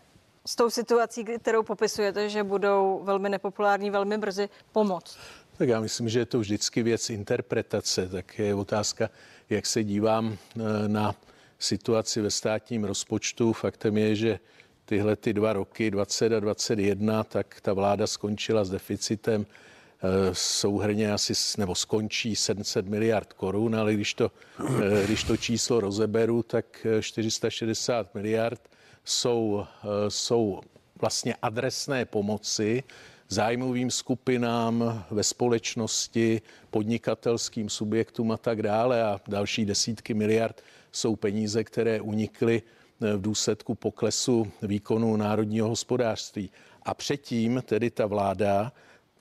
[0.46, 5.18] s tou situací, kterou popisujete, že budou velmi nepopulární velmi brzy, pomoct?
[5.58, 9.10] Tak já myslím, že je to vždycky věc interpretace, tak je otázka,
[9.50, 11.16] jak se dívám eh, na
[11.60, 13.54] situaci ve státním rozpočtu.
[13.54, 14.40] Faktem je, že
[14.86, 21.14] tyhle ty dva roky, 20 a 21, tak ta vláda skončila s deficitem eh, souhrně
[21.14, 26.88] asi, nebo skončí 700 miliard korun, ale když to, eh, když to číslo rozeberu, tak
[27.02, 28.62] 460 eh, miliard
[29.06, 29.66] jsou,
[30.08, 30.62] jsou
[31.02, 32.84] vlastně adresné pomoci
[33.30, 40.62] zájmovým skupinám ve společnosti, podnikatelským subjektům a tak dále a další desítky miliard
[40.92, 42.62] jsou peníze, které unikly
[43.02, 46.52] eh, v důsledku poklesu výkonu národního hospodářství.
[46.84, 48.72] A předtím tedy ta vláda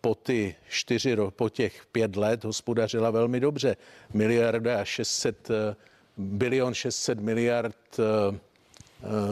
[0.01, 3.77] po, ty čtyři, po těch pět let hospodařila velmi dobře.
[4.15, 5.77] Miliarda 600, eh,
[6.17, 8.39] bilion 600 miliard eh,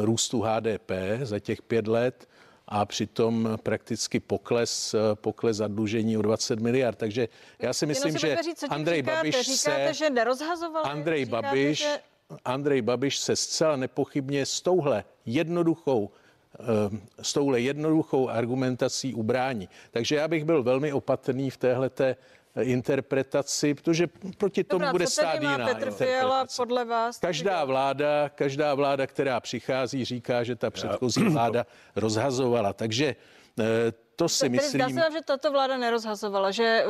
[0.00, 0.90] růstu HDP
[1.22, 2.28] za těch pět let
[2.68, 6.98] a přitom prakticky pokles, pokles zadlužení o 20 miliard.
[6.98, 9.94] Takže já si myslím, že říct, Andrej říkáte, Babiš říkáte, se...
[9.94, 10.87] že nerozhazoval.
[10.87, 11.98] Andrej říkáte, Babiš že
[12.44, 16.11] Andrej Babiš se zcela nepochybně s touhle jednoduchou
[16.55, 19.68] eh, s touhle jednoduchou argumentací ubrání.
[19.90, 22.16] Takže já bych byl velmi opatrný v téhleté
[22.62, 24.07] interpretaci, protože
[24.38, 27.19] proti tomu Dobrá, bude stát jiná Petr Fiala podle vás?
[27.19, 31.66] Každá vláda, každá vláda, která přichází, říká, že ta předchozí vláda
[31.97, 32.73] rozhazovala.
[32.73, 33.16] Takže
[33.61, 33.64] eh,
[34.16, 34.83] to si myslím...
[34.83, 36.85] Zdá se že tato vláda nerozhazovala, že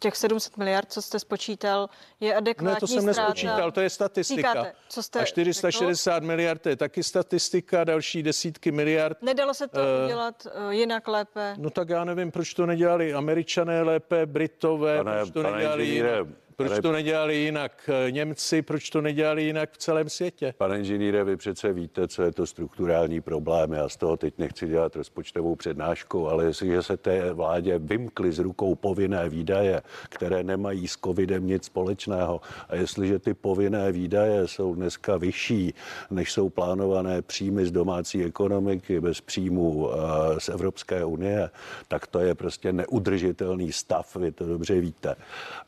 [0.00, 1.88] těch 700 miliard, co jste spočítal,
[2.20, 3.20] je adekvátní Ne, to jsem ztráta.
[3.20, 4.52] nespočítal, to je statistika.
[4.52, 6.26] Říkáte, co jste a 460 řekl?
[6.26, 9.22] miliard to je taky statistika, další desítky miliard.
[9.22, 11.54] Nedalo se to uh, udělat uh, jinak lépe?
[11.58, 16.26] No tak já nevím, proč to nedělali američané lépe, Britové, pane, proč to nedělali jinak.
[16.68, 20.54] Proč to nedělali jinak eh, Němci, proč to nedělali jinak v celém světě?
[20.58, 23.72] Pane inženýre, vy přece víte, co je to strukturální problém.
[23.72, 28.38] Já z toho teď nechci dělat rozpočtovou přednášku, ale jestliže se té vládě vymkly z
[28.38, 34.74] rukou povinné výdaje, které nemají s covidem nic společného, a jestliže ty povinné výdaje jsou
[34.74, 35.74] dneska vyšší,
[36.10, 41.50] než jsou plánované příjmy z domácí ekonomiky bez příjmů eh, z Evropské unie,
[41.88, 45.16] tak to je prostě neudržitelný stav, vy to dobře víte.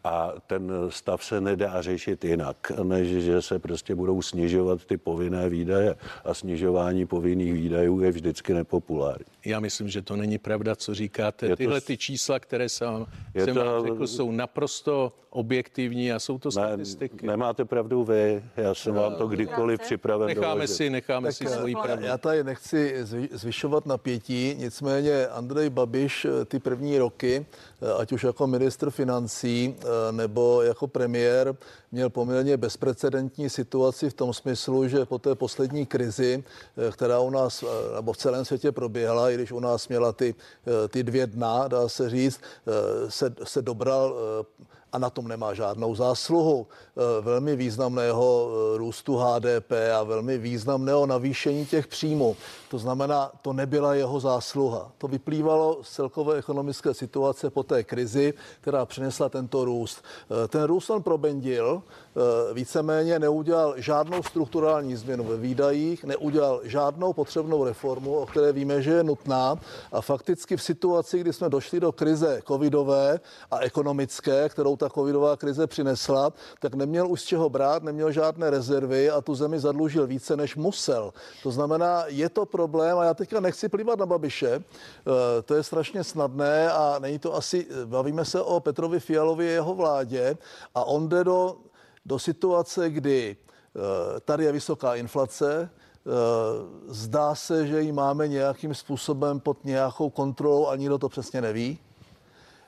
[0.04, 5.48] A ten stav se nedá řešit jinak, než že se prostě budou snižovat ty povinné
[5.48, 5.94] výdaje.
[6.24, 9.24] A snižování povinných výdajů je vždycky nepopulární.
[9.44, 11.46] Já myslím, že to není pravda, co říkáte.
[11.46, 13.06] Je to- Tyhle ty čísla, které jsem,
[13.44, 17.26] jsem to- vám řekl, jsou naprosto objektivní a jsou to statistiky.
[17.26, 20.74] Nemáte pravdu vy, já jsem vám to kdykoliv připraven Necháme doložit.
[20.74, 22.04] si, necháme si Tak, svoji já- pravdu.
[22.06, 27.46] Já tady nechci zvy- zvyšovat napětí, nicméně Andrej Babiš eh, ty první roky,
[27.82, 31.54] eh, ať už jako ministr financí eh, nebo jako premiér,
[31.92, 36.44] měl poměrně bezprecedentní situaci v tom smyslu, že po té poslední krizi,
[36.92, 37.64] která u nás
[37.96, 40.34] nebo v celém světě proběhla, i když u nás měla ty,
[40.66, 45.28] eh, ty dvě dna, dá se říct, eh, se, se dobral eh, a na tom
[45.28, 52.36] nemá žádnou zásluhu eh, velmi významného eh, růstu HDP a velmi významného navýšení těch příjmů.
[52.70, 54.92] To znamená, to nebyla jeho zásluha.
[54.98, 60.04] To vyplývalo z celkové ekonomické situace po té krizi, která přinesla tento růst.
[60.44, 61.82] Eh, Ten růst on probendil,
[62.52, 68.90] víceméně neudělal žádnou strukturální změnu ve výdajích, neudělal žádnou potřebnou reformu, o které víme, že
[68.90, 69.56] je nutná
[69.92, 75.36] a fakticky v situaci, kdy jsme došli do krize covidové a ekonomické, kterou ta covidová
[75.36, 80.06] krize přinesla, tak neměl už z čeho brát, neměl žádné rezervy a tu zemi zadlužil
[80.06, 81.12] více, než musel.
[81.42, 85.62] To znamená, je to problém a já teďka nechci plývat na Babiše, eh, to je
[85.62, 90.36] strašně snadné a není to asi, bavíme se o Petrovi Fialovi a jeho vládě
[90.74, 91.56] a on jde do,
[92.06, 96.10] do situace, kdy eh, tady je vysoká inflace, eh,
[96.88, 101.78] zdá se, že ji máme nějakým způsobem pod nějakou kontrolou a nikdo to přesně neví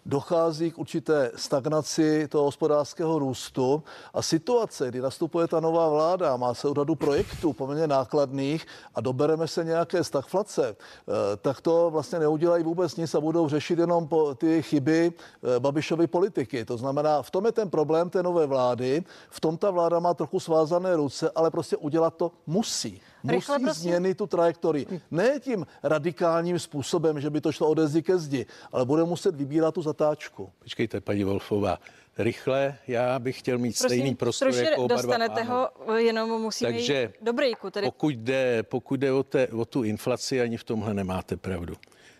[0.06, 3.82] dochází k určité stagnaci toho hospodářského růstu
[4.14, 9.48] a situace, kdy nastupuje ta nová vláda, má se řadu projektů poměrně nákladných a dobereme
[9.48, 14.34] se nějaké stagflace, eh, tak to vlastně neudělají vůbec nic a budou řešit jenom po
[14.34, 16.64] ty chyby eh, Babišovy politiky.
[16.64, 20.14] To znamená, v tom je ten problém té nové vlády, v tom ta vláda má
[20.14, 23.00] trochu svázané ruce, ale prostě udělat to musí.
[23.28, 23.82] Rychle, musí prosím.
[23.82, 24.86] změnit tu trajektorii.
[25.10, 29.34] Ne tím radikálním způsobem, že by to šlo ode zdi ke zdi, ale bude muset
[29.34, 30.52] vybírat tu zatáčku.
[30.58, 31.78] Počkejte, paní Wolfová.
[32.18, 35.68] Rychle, já bych chtěl mít stejný Prosím, prostor stručně jako oba dva dostanete pánové.
[35.86, 37.70] ho, jenom musíme Takže jít do breaku.
[37.70, 41.74] Tedy Pokud jde, pokud jde o, té, o tu inflaci, ani v tomhle nemáte pravdu.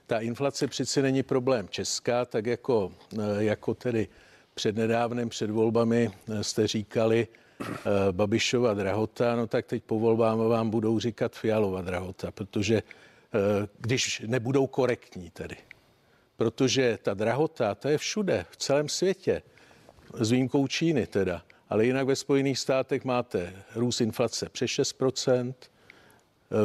[0.07, 4.09] Ta inflace přeci není problém Česká, tak jako, eh, jako tedy
[4.55, 7.29] přednedávnem, před volbami eh, jste říkali
[8.13, 14.23] Babišova drahota, no tak teď po volbám vám budou říkat Fialova drahota, protože eh, když
[14.27, 15.57] nebudou korektní tedy.
[16.37, 19.43] Protože ta drahota, to je všude, v celém světě,
[20.15, 21.43] s výjimkou Číny teda.
[21.69, 25.55] Ale jinak ve Spojených státech máte růst inflace přes 6%,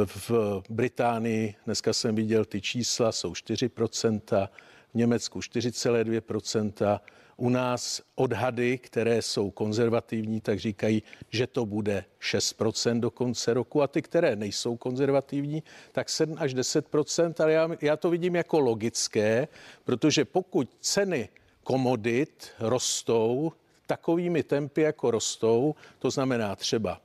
[0.04, 4.48] v Británii, dneska jsem viděl ty čísla, jsou 4%,
[4.92, 7.00] v Německu 4,2%,
[7.40, 13.82] u nás odhady, které jsou konzervativní, tak říkají, že to bude 6% do konce roku.
[13.82, 18.60] A ty, které nejsou konzervativní, tak 7 až 10%, ale já, já to vidím jako
[18.60, 19.48] logické,
[19.84, 21.28] protože pokud ceny
[21.64, 23.52] komodit rostou
[23.86, 27.00] takovými tempy, jako rostou, to znamená třeba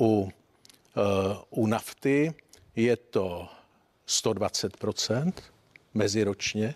[0.00, 0.32] u
[0.96, 2.34] Eh, U nafty
[2.76, 3.48] je to
[4.08, 5.32] 120%
[5.94, 6.74] meziročně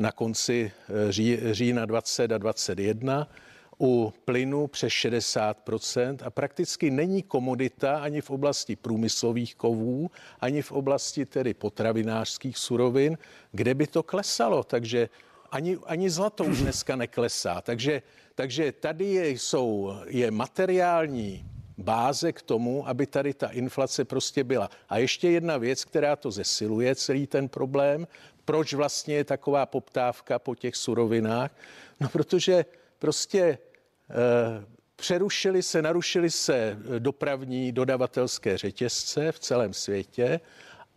[0.00, 3.28] na konci eh, ří, října 20 a 21,
[3.80, 10.10] u plynu přes 60% a prakticky není komodita ani v oblasti průmyslových kovů,
[10.40, 13.18] ani v oblasti tedy potravinářských surovin,
[13.52, 14.64] kde by to klesalo.
[14.64, 15.08] Takže
[15.50, 17.60] ani, ani zlato už dneska neklesá.
[17.60, 18.02] Takže,
[18.34, 21.44] takže tady je, jsou, je materiální
[21.78, 24.70] báze k tomu, aby tady ta inflace prostě byla.
[24.88, 28.06] A ještě jedna věc, která to zesiluje, celý ten problém,
[28.50, 31.50] proč vlastně je taková poptávka po těch surovinách?
[32.00, 32.64] No protože
[32.98, 34.64] prostě eh,
[34.96, 40.40] přerušily se, narušily se dopravní dodavatelské řetězce v celém světě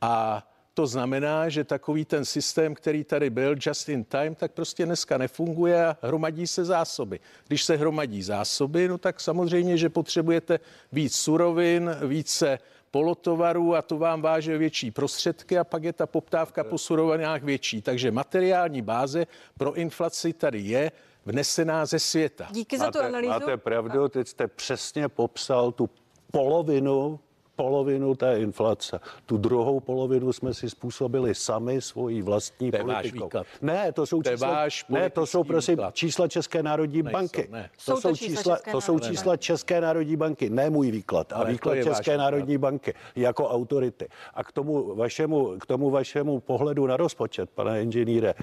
[0.01, 4.85] a to znamená, že takový ten systém, který tady byl just in time, tak prostě
[4.85, 7.19] dneska nefunguje a hromadí se zásoby.
[7.47, 10.59] Když se hromadí zásoby, no tak samozřejmě, že potřebujete
[10.91, 12.59] víc surovin, více
[12.93, 17.81] polotovarů a to vám váže větší prostředky a pak je ta poptávka po surovinách větší.
[17.81, 19.27] Takže materiální báze
[19.57, 20.91] pro inflaci tady je
[21.25, 22.47] vnesená ze světa.
[22.51, 23.33] díky za tu máte, analýzu.
[23.33, 25.89] máte pravdu, teď jste přesně popsal tu
[26.31, 27.19] polovinu
[27.55, 28.99] polovinu té inflace.
[29.25, 33.29] Tu druhou polovinu jsme si způsobili sami svojí vlastní To politikou.
[33.61, 35.95] Ne, to jsou To čísla, váš ne, to jsou prosím výklad.
[35.95, 37.47] čísla České národní Nejsou, banky.
[37.51, 37.69] ne.
[37.77, 40.69] Jsou To to jsou čísla čísla, České to jsou národní čísla České národní banky, ne
[40.69, 41.33] můj výklad.
[41.33, 42.17] A Ale to výklad České výklad.
[42.17, 44.07] národní banky jako autority.
[44.33, 48.33] A k tomu vašemu, k tomu vašemu pohledu na rozpočet, pane inženýre,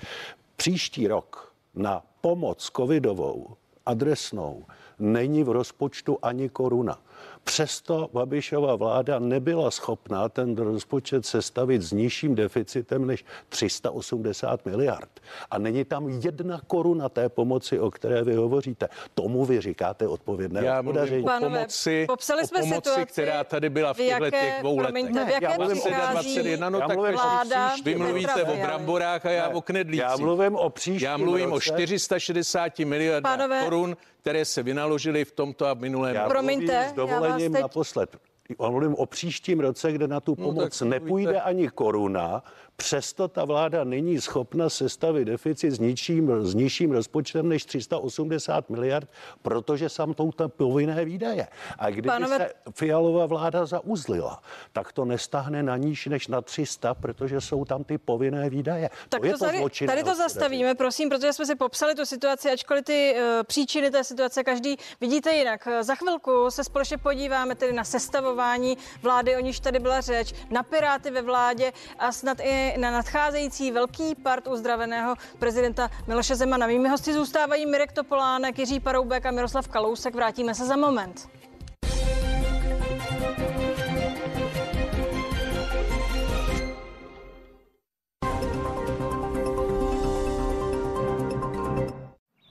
[0.57, 3.47] příští rok na pomoc covidovou
[3.87, 4.65] adresnou
[4.99, 6.99] není v rozpočtu ani koruna.
[7.45, 15.09] Přesto Babišova vláda nebyla schopná ten rozpočet sestavit s nižším deficitem než 380 miliard.
[15.51, 18.89] A není tam jedna koruna té pomoci, o které vy hovoříte.
[19.15, 21.23] Tomu vy říkáte odpovědné Já mluvím hospodaření.
[21.23, 24.55] o Pánové, pomoci, popsali o jsme pomoci situaci, která tady byla v těchto jaké- těch
[24.61, 25.05] dvou letech.
[25.15, 29.49] jaké já mluvím přichází 21, no tak o vláda vy mluvíte o bramborách a já
[29.49, 30.01] Ne, o knedlících.
[30.11, 31.67] Já mluvím o příštím Já mluvím o roce.
[31.67, 36.33] 460 miliardách Pánové- korun, které se vynaložily v tomto a v minulém Já roce.
[36.35, 38.17] Promiňte, s já vás dovolením teď- naposled.
[38.63, 41.01] Já mluvím o příštím roce, kde na tu No, pomoc tak mluvíte.
[41.05, 42.43] nepůjde ani koruna,
[42.81, 49.09] přesto ta vláda není schopna sestavit deficit s nižším, s nižším rozpočtem než 380 miliard,
[49.43, 51.49] protože sam jsou tam povinné výdaje.
[51.79, 56.95] A kdyby Pánové- se Fialová vláda zauzlila, tak to nestáhne na níž než na 300,
[56.95, 58.91] protože jsou tam ty povinné výdaje.
[59.09, 61.95] Tak to je to to tady, zločinné tady to zastavíme, prosím, protože jsme si popsali
[61.95, 65.67] tu situaci, ačkoliv ty uh, příčiny té situace každý vidíte jinak.
[65.67, 70.35] Eh, Za chvilku se společně podíváme tedy na sestavování vlády, o níž tady byla řeč,
[70.51, 76.67] na Piráty ve vládě a snad i na nadcházející velký part uzdraveného prezidenta Miloše Zemana.
[76.67, 80.15] Mými hosty zůstávají Mirek Topolánek, Jiří Paroubek a Miroslav Kalousek.
[80.15, 81.29] Vrátíme se za moment.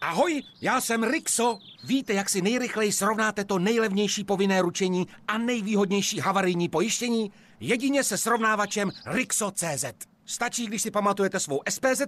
[0.02, 1.60] Ahoj, já jsem Rixo.
[1.84, 7.32] Víte, jak si nejrychleji srovnáte to nejlevnější povinné ručení a nejvýhodnější havarijní pojištění?
[7.60, 9.86] Jedině se srovnávačem Rixo.cz.
[10.26, 12.02] Stačí, když si pamatujete svou SPZ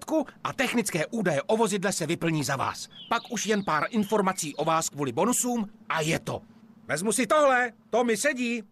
[0.43, 2.89] a technické údaje o vozidle se vyplní za vás.
[3.09, 6.41] Pak už jen pár informací o vás kvůli bonusům a je to.
[6.87, 8.63] Vezmu si tohle, to mi sedí.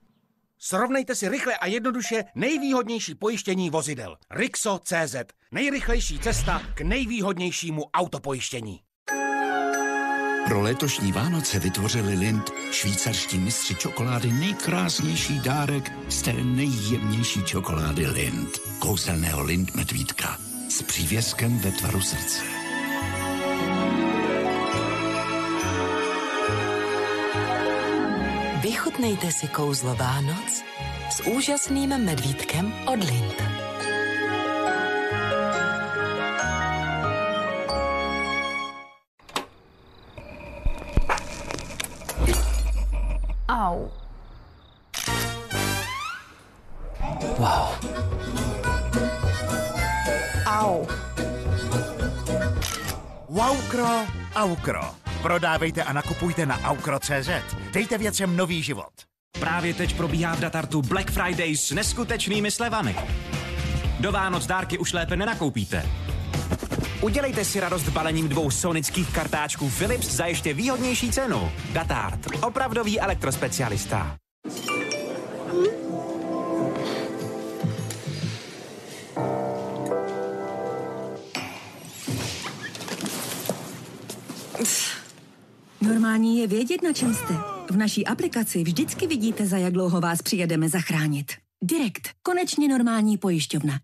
[0.57, 4.17] Srovnejte si rychle a jednoduše nejvýhodnější pojištění vozidel.
[4.31, 5.15] Rixo.cz.
[5.51, 8.81] Nejrychlejší cesta k nejvýhodnějšímu autopojištění.
[10.49, 18.57] Pro letošní Vánoce vytvořili Lind švýcarští mistři čokolády nejkrásnější dárek z té nejjemnější čokolády Lind.
[18.79, 20.37] Kouzelného Lind medvídka
[20.69, 22.41] s přívěskem ve tvaru srdce.
[28.61, 30.63] Vychutnejte si kouzlo Vánoc
[31.11, 33.48] s úžasným medvídkem od Lind.
[43.69, 43.91] Au.
[47.37, 47.67] Wow.
[50.45, 50.87] Au.
[54.35, 54.95] Aukro.
[55.21, 57.29] Prodávejte a nakupujte na aukro.cz.
[57.73, 58.93] Dejte věcem nový život.
[59.39, 62.95] Právě teď probíhá v Datartu Black Friday s neskutečnými slevami.
[63.99, 66.08] Do Vánoc dárky už lépe nenakoupíte.
[67.01, 71.51] Udělejte si radost balením dvou sonických kartáčků Philips za ještě výhodnější cenu.
[71.73, 72.27] Datart.
[72.43, 74.17] Opravdový elektrospecialista.
[85.81, 87.33] Normální je vědět, na čem jste.
[87.71, 91.31] V naší aplikaci vždycky vidíte, za jak dlouho vás přijedeme zachránit.
[91.63, 92.09] Direkt.
[92.23, 93.79] Konečně normální pojišťovna.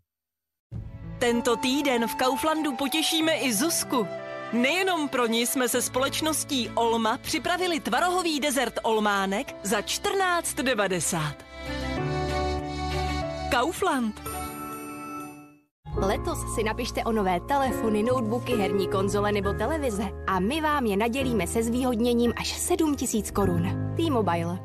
[1.19, 4.07] Tento týden v Kauflandu potěšíme i Zuzku.
[4.53, 11.33] Nejenom pro ní jsme se společností Olma připravili tvarohový dezert Olmánek za 14,90.
[13.51, 14.21] Kaufland.
[15.95, 20.97] Letos si napište o nové telefony, notebooky, herní konzole nebo televize a my vám je
[20.97, 23.93] nadělíme se zvýhodněním až 7000 korun.
[23.95, 24.59] T-Mobile.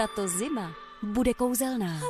[0.00, 0.72] Tato zima
[1.02, 2.00] bude kouzelná.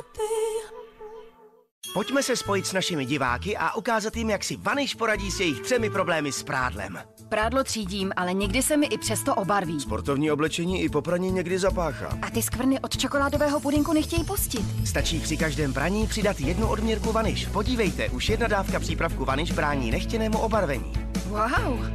[1.93, 5.61] Pojďme se spojit s našimi diváky a ukázat jim, jak si Vaniš poradí s jejich
[5.61, 6.99] třemi problémy s prádlem.
[7.29, 9.79] Prádlo třídím, ale někdy se mi i přesto obarví.
[9.79, 12.17] Sportovní oblečení i po praní někdy zapáchá.
[12.21, 14.65] A ty skvrny od čokoládového pudinku nechtějí pustit.
[14.85, 17.45] Stačí při každém praní přidat jednu odměrku Vaniš.
[17.45, 20.93] Podívejte, už jedna dávka přípravku Vaniš brání nechtěnému obarvení.
[21.27, 21.87] Wow.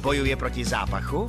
[0.00, 1.26] Bojuje proti zápachu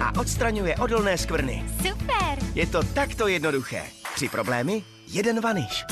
[0.00, 1.64] a odstraňuje odolné skvrny.
[1.82, 2.38] Super!
[2.54, 3.82] Je to takto jednoduché.
[4.14, 5.84] Tři problémy, jeden Vaniš.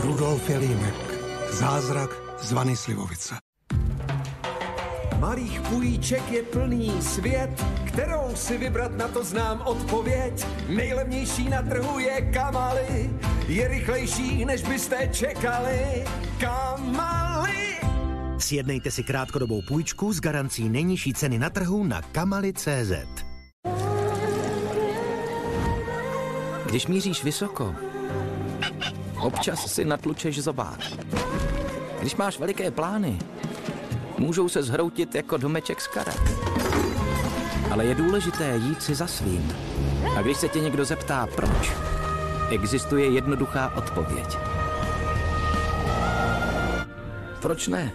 [0.00, 0.94] Rudolf Jelínek.
[1.50, 3.34] Zázrak z Vany Slivovice.
[5.18, 7.64] Malých půjček je plný svět,
[7.96, 10.46] kterou si vybrat na to znám odpověď.
[10.68, 13.10] Nejlevnější na trhu je Kamaly,
[13.48, 16.04] je rychlejší, než byste čekali.
[16.40, 17.76] Kamali.
[18.38, 22.92] Sjednejte si krátkodobou půjčku s garancí nejnižší ceny na trhu na kamali.cz.
[26.66, 27.74] Když míříš vysoko,
[29.20, 30.80] občas si natlučeš zobák.
[32.00, 33.18] Když máš veliké plány,
[34.18, 36.55] můžou se zhroutit jako domeček z karet.
[37.76, 39.52] Ale je důležité jít si za svým.
[40.18, 41.72] A když se tě někdo zeptá, proč,
[42.50, 44.36] existuje jednoduchá odpověď.
[47.42, 47.92] Proč ne?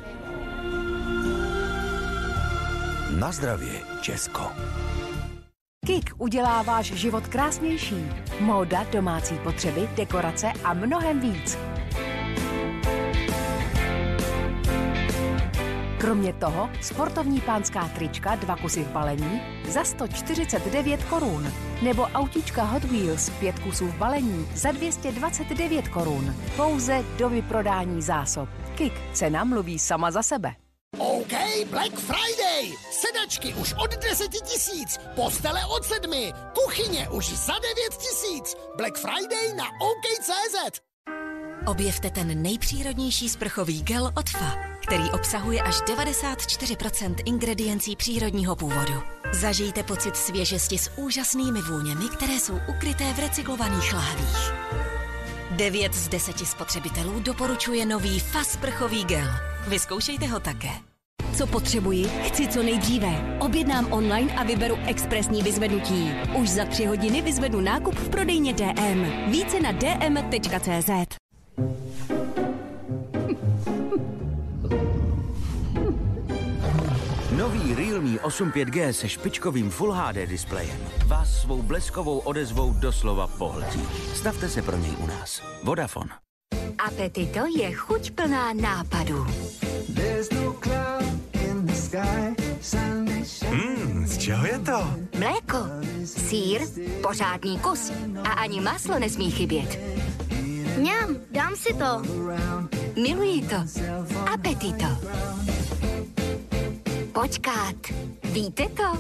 [3.20, 3.72] Na zdravě,
[4.02, 4.52] Česko.
[5.86, 8.06] Kik udělá váš život krásnější.
[8.40, 11.58] Móda, domácí potřeby, dekorace a mnohem víc.
[16.02, 21.54] Kromě toho sportovní pánská trička dva kusy v balení za 149 korun.
[21.82, 26.36] Nebo autíčka Hot Wheels pět kusů v balení za 229 korun.
[26.56, 28.50] Pouze do vyprodání zásob.
[28.76, 28.94] Kik.
[29.14, 30.56] Cena mluví sama za sebe.
[30.98, 31.34] OK,
[31.70, 32.78] Black Friday!
[32.92, 38.58] Sedačky už od deseti tisíc, postele od sedmi, kuchyně už za devět tisíc.
[38.78, 40.91] Black Friday na OK.cz.
[41.66, 48.94] Objevte ten nejpřírodnější sprchový gel od FA, který obsahuje až 94% ingrediencí přírodního původu.
[49.34, 54.54] Zažijte pocit svěžesti s úžasnými vůněmi, které jsou ukryté v recyklovaných láhvích.
[55.52, 59.28] 9 z 10 spotřebitelů doporučuje nový FA sprchový gel.
[59.68, 60.72] Vyzkoušejte ho také.
[61.38, 63.38] Co potřebuji, chci co nejdříve.
[63.40, 66.12] Objednám online a vyberu expresní vyzvednutí.
[66.38, 69.32] Už za tři hodiny vyzvedu nákup v prodejně DM.
[69.32, 71.22] Více na dm.cz.
[77.38, 80.78] Nový Realme 8 5G se špičkovým Full HD displejem
[81.12, 83.82] vás svou bleskovou odezvou doslova pohltí.
[84.14, 85.42] Stavte se pro něj u nás.
[85.64, 86.10] Vodafone.
[86.88, 89.28] Apetito je chuť plná nápadů.
[93.50, 94.94] Hmm, z čeho je to?
[95.20, 95.58] Mléko,
[96.06, 96.62] sír,
[97.02, 97.92] pořádný kus
[98.24, 99.80] a ani maslo nesmí chybět.
[100.78, 102.02] Mňam, dám si to.
[102.96, 103.56] Miluji to.
[104.34, 104.86] Apetito.
[107.12, 107.76] Počkat,
[108.24, 108.98] víte to?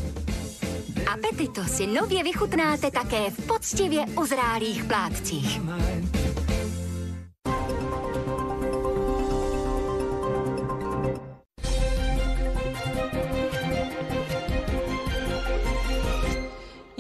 [1.13, 5.61] Apetito si nově vychutnáte také v poctivě uzrálých plátcích.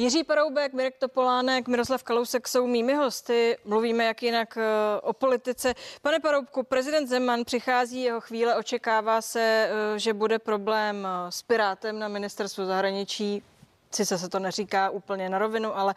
[0.01, 3.57] Jiří Paroubek, Mirek Topolánek, Miroslav Kalousek jsou mými hosty.
[3.65, 5.73] Mluvíme jak jinak eh, o politice.
[6.01, 11.41] Pane Paroubku, prezident Zeman přichází jeho chvíle, očekává se, eh, že bude problém eh, s
[11.41, 13.43] Pirátem na ministerstvu zahraničí.
[13.91, 15.95] Sice se to neříká úplně na rovinu, ale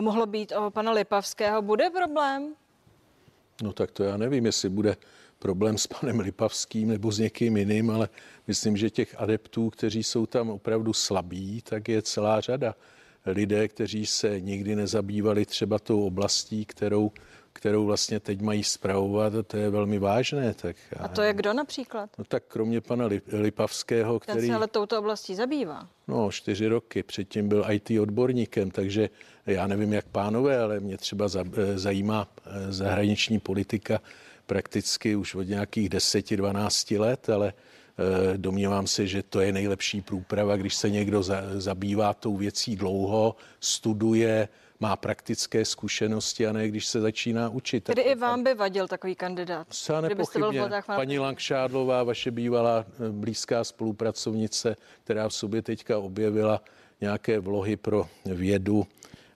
[0.00, 1.62] mohlo být o pana Lipavského.
[1.62, 2.54] Bude problém?
[3.62, 4.96] No tak to já nevím, jestli bude
[5.38, 8.08] problém s panem Lipavským nebo s někým jiným, ale
[8.46, 12.74] myslím, že těch adeptů, kteří jsou tam opravdu slabí, tak je celá řada
[13.26, 17.12] lidé, kteří se nikdy nezabývali třeba tou oblastí, kterou,
[17.52, 20.54] kterou vlastně teď mají zpravovat, to je velmi vážné.
[20.54, 22.10] Tak a to je kdo například?
[22.18, 24.40] No tak kromě pana Lipavského, který...
[24.40, 25.88] Ten se ale touto oblastí zabývá.
[26.08, 29.10] No, čtyři roky, předtím byl IT odborníkem, takže
[29.46, 31.28] já nevím, jak pánové, ale mě třeba
[31.74, 34.00] zajímá eh, zahraniční politika
[34.46, 37.54] prakticky už od nějakých 10-12 let, ale Eh,
[38.36, 43.36] domnívám se, že to je nejlepší průprava, když se někdo za, zabývá tou věcí dlouho,
[43.60, 44.48] studuje,
[44.80, 47.84] má praktické zkušenosti a ne když se začíná učit.
[47.84, 49.66] Tedy i vám by vadil takový kandidát?
[49.70, 50.62] Zcela nepochybně.
[50.86, 56.62] Paní Langšádlová, vaše bývalá eh, blízká spolupracovnice, která v sobě teďka objevila
[57.00, 58.86] nějaké vlohy pro vědu,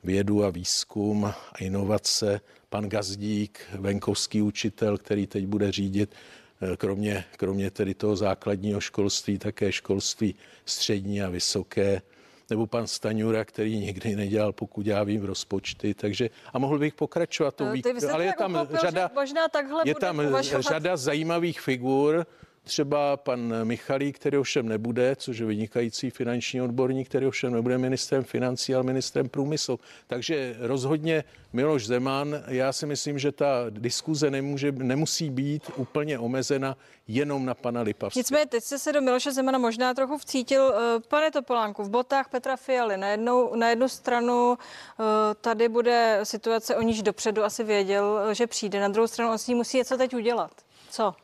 [0.04, 2.40] vědu a výzkum a inovace.
[2.68, 6.43] Pan Gazdík, venkovský učitel, který teď bude řídit Eh,
[6.76, 10.34] kromě, kromě tedy toho základního školství, také školství
[10.66, 12.02] střední a vysoké,
[12.50, 17.54] nebo pan Staňura, který nikdy nedělal, pokud já vím, rozpočty, takže a mohl bych pokračovat.
[17.54, 17.82] To ví,
[18.12, 20.62] ale je tam uchopil, řada, možná takhle je tam uvažovat.
[20.62, 22.26] řada zajímavých figur,
[22.64, 28.24] Třeba pan Michalík, který ovšem nebude, což je vynikající finanční odborník, který ovšem nebude ministrem
[28.24, 29.80] financí, ale ministrem průmyslu.
[30.06, 36.76] Takže rozhodně Miloš Zeman, já si myslím, že ta diskuze nemůže, nemusí být úplně omezena
[37.08, 38.20] jenom na pana Lipavského.
[38.20, 40.74] Nicméně teď jste se do Miloše Zemana možná trochu vcítil.
[40.74, 45.04] Eh, pane Topolánku, v botách Petra Fialy na, jednou, na jednu stranu eh,
[45.40, 48.80] tady bude situace, o níž dopředu asi věděl, že přijde.
[48.80, 50.50] Na druhou stranu on s ní musí něco teď udělat.
[50.90, 51.14] Co?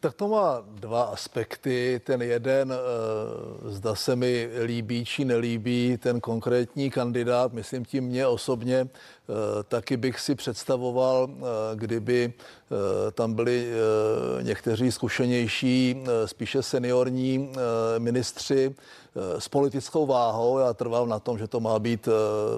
[0.00, 2.00] Tak to má dva aspekty.
[2.04, 2.72] Ten jeden,
[3.64, 8.88] zda se mi líbí či nelíbí ten konkrétní kandidát, myslím tím mě osobně,
[9.68, 11.28] taky bych si představoval,
[11.74, 12.32] kdyby
[13.12, 13.70] tam byli
[14.42, 17.52] někteří zkušenější, spíše seniorní
[17.98, 18.74] ministři
[19.38, 20.58] s politickou váhou.
[20.58, 22.08] Já trvám na tom, že to má být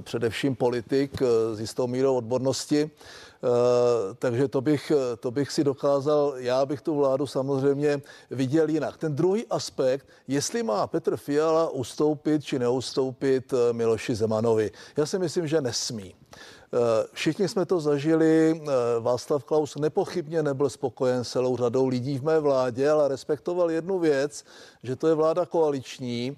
[0.00, 1.22] především politik
[1.54, 2.90] s jistou mírou odbornosti.
[3.44, 8.96] Eh, takže to bych, to bych si dokázal, já bych tu vládu samozřejmě viděl jinak.
[8.96, 14.70] Ten druhý aspekt, jestli má Petr Fiala ustoupit či neustoupit eh, Miloši Zemanovi.
[14.96, 16.14] Já si myslím, že nesmí.
[16.74, 18.62] Eh, všichni jsme to zažili.
[19.00, 23.98] Václav Klaus nepochybně nebyl spokojen s celou řadou lidí v mé vládě, ale respektoval jednu
[23.98, 24.44] věc,
[24.82, 26.36] že to je vláda koaliční,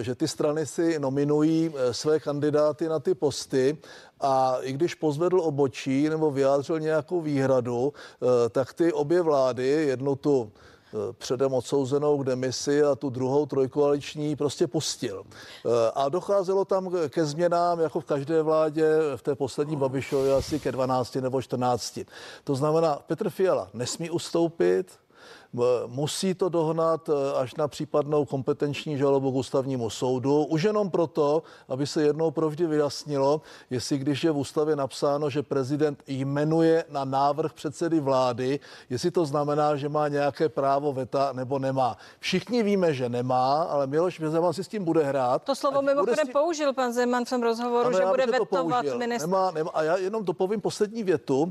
[0.00, 3.78] že ty strany si nominují své kandidáty na ty posty
[4.20, 10.16] a i když pozvedl obočí nebo vyjádřil nějakou výhradu, eh, tak ty obě vlády, jednu
[10.16, 10.77] tu eh,
[11.12, 15.24] předem odsouzenou k demisi a tu druhou trojkoaliční prostě pustil.
[15.26, 20.60] Eh, a docházelo tam ke změnám, jako v každé vládě, v té poslední Babišově asi
[20.60, 22.00] ke 12 nebo 14.
[22.44, 24.86] To znamená, Petr Fiala nesmí ustoupit,
[25.86, 31.42] Musí to dohnat eh, až na případnou kompetenční žalobu k ústavnímu soudu, už jenom proto,
[31.68, 33.40] aby se jednou provždy vyjasnilo,
[33.70, 39.26] jestli když je v ústavě napsáno, že prezident jmenuje na návrh předsedy vlády, jestli to
[39.26, 41.96] znamená, že má nějaké právo veta nebo nemá.
[42.20, 45.42] Všichni víme, že nemá, ale Miloš Zeman si s tím bude hrát.
[45.42, 46.32] To slovo mimochodem tím...
[46.32, 49.28] použil pan Zeman v tom rozhovoru, ano, že bude vetovat ministr.
[49.28, 51.40] Nemá, nemá, a já jenom dopovím poslední větu.
[51.40, 51.50] Uh,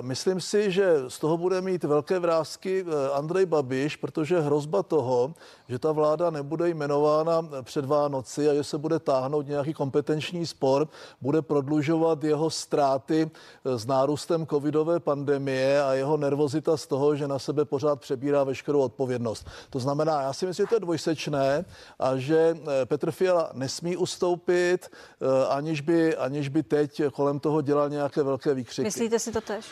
[0.00, 5.34] myslím si, že z toho bude mít velké vrázky uh, Andrej Babiš, protože hrozba toho,
[5.68, 10.88] že ta vláda nebude jmenována před Vánoci a že se bude táhnout nějaký kompetenční spor,
[11.20, 13.30] bude prodlužovat jeho ztráty
[13.64, 18.44] eh, s nárůstem covidové pandemie a jeho nervozita z toho, že na sebe pořád přebírá
[18.44, 19.46] veškerou odpovědnost.
[19.70, 21.64] To znamená, já si myslím, že to je dvojsečné
[21.98, 27.62] a že eh, Petr Fiala nesmí ustoupit, eh, aniž by, aniž by teď kolem toho
[27.62, 28.86] dělal nějaké velké výkřiky.
[28.86, 29.66] Myslíte si to tež?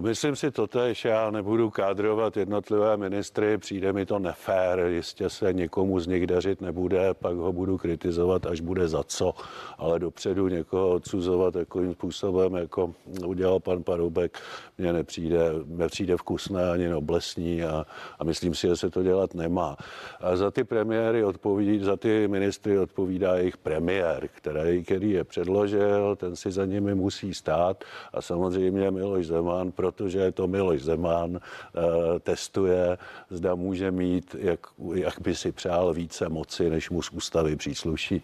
[0.00, 1.04] Myslím si to tež.
[1.04, 6.60] Já nebudu kádrovat jednotlivé ministry, přijde mi to nefér, jistě se někomu z nich dařit
[6.60, 9.34] nebude, pak ho budu kritizovat, až bude za co,
[9.78, 12.94] ale dopředu někoho odsuzovat takovým způsobem, jako
[13.26, 14.38] udělal pan Paroubek,
[14.78, 17.86] mně nepřijde, nepřijde vkusné ani noblesní a,
[18.18, 19.76] a myslím si, že se to dělat nemá.
[20.20, 26.16] A za ty premiéry odpovídá, za ty ministry odpovídá jejich premiér, který, který je předložil,
[26.16, 31.36] ten si za nimi musí stát a samozřejmě Miloš Zeman, protože je to Miloš Zeman,
[31.40, 32.98] eh, testuje,
[33.30, 34.60] zda může mít, jak,
[34.94, 38.22] jak by si přál více moci, než mu z ústavy přísluší.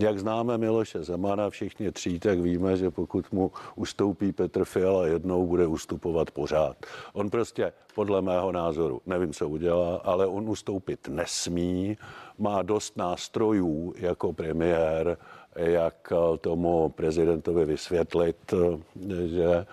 [0.00, 5.46] Jak známe Miloše Zemana, všichni tří, tak víme, že pokud mu ustoupí Petr Fiala jednou,
[5.46, 6.76] bude ustupovat pořád.
[7.12, 11.96] On prostě, podle mého názoru, nevím, co udělá, ale on ustoupit nesmí,
[12.38, 15.16] má dost nástrojů jako premiér,
[15.56, 18.54] jak tomu prezidentovi vysvětlit,
[19.26, 19.66] že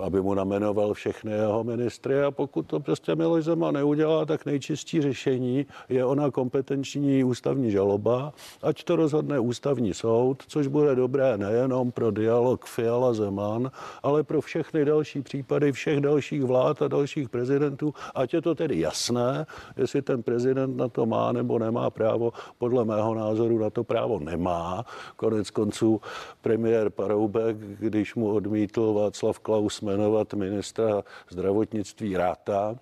[0.00, 5.02] aby mu namenoval všechny jeho ministry a pokud to prostě Miloš Zeman neudělá, tak nejčistší
[5.02, 11.92] řešení je ona kompetenční ústavní žaloba, ať to rozhodne ústavní soud, což bude dobré nejenom
[11.92, 13.70] pro dialog Fiala Zeman,
[14.02, 18.80] ale pro všechny další případy všech dalších vlád a dalších prezidentů, ať je to tedy
[18.80, 22.32] jasné, jestli ten prezident na to má nebo nemá právo.
[22.58, 24.84] Podle mého názoru na to právo nemá.
[25.16, 26.00] Konec konců
[26.40, 32.76] premiér Paroubek, když mu odmítl Václav Václav Klaus jmenovat ministra zdravotnictví Ráta,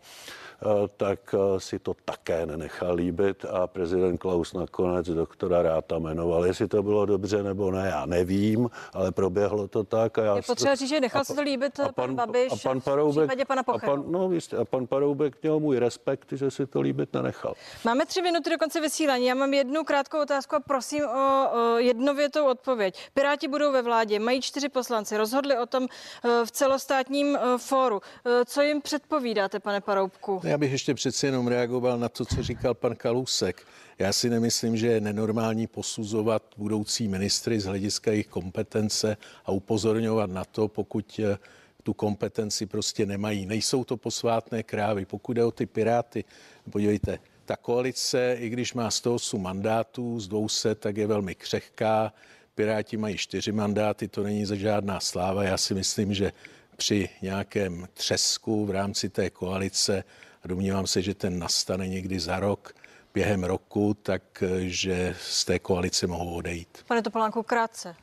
[0.58, 6.46] Eh, tak eh, si to také nenechal líbit a prezident Klaus nakonec doktora Ráta jmenoval.
[6.46, 10.18] Jestli to bylo dobře nebo ne, já nevím, ale proběhlo to tak.
[10.18, 12.56] A já je potřeba říct, že nechal si to líbit a pan, pan Babiš a
[12.68, 16.50] pan Paroubek, v pana a pan, no, jistě, a pan Paroubek měl můj respekt, že
[16.50, 17.54] si to líbit nenechal.
[17.84, 19.26] Máme tři minuty do konce vysílání.
[19.26, 22.98] Já mám jednu krátkou otázku a prosím o, o jednovětou odpověď.
[23.14, 25.86] Piráti budou ve vládě, mají čtyři poslanci, rozhodli o tom
[26.24, 28.00] eh, v celostátním fóru.
[28.46, 30.40] Co jim předpovídáte, pane Paroubku?
[30.44, 33.66] Já bych ještě přeci jenom reagoval na to, co říkal pan Kalusek.
[33.98, 40.30] Já si nemyslím, že je nenormální posuzovat budoucí ministry z hlediska jejich kompetence a upozorňovat
[40.30, 41.38] na to, pokud eh,
[41.82, 43.46] tu kompetenci prostě nemají.
[43.46, 45.04] Nejsou to posvátné krávy.
[45.04, 46.24] Pokud jde o ty piráty,
[46.70, 52.12] podívejte, ta koalice, i když má 108 mandátů z 200, tak je velmi křehká.
[52.58, 55.44] Piráti mají čtyři mandáty, to není za žádná sláva.
[55.44, 56.32] Já si myslím, že
[56.76, 60.04] při nějakém třesku v rámci té koalice
[60.42, 62.74] a domnívám se, že ten nastane někdy za rok,
[63.14, 66.78] během roku, takže z té koalice mohou odejít.
[66.88, 67.96] Pane Topolánku, krátce.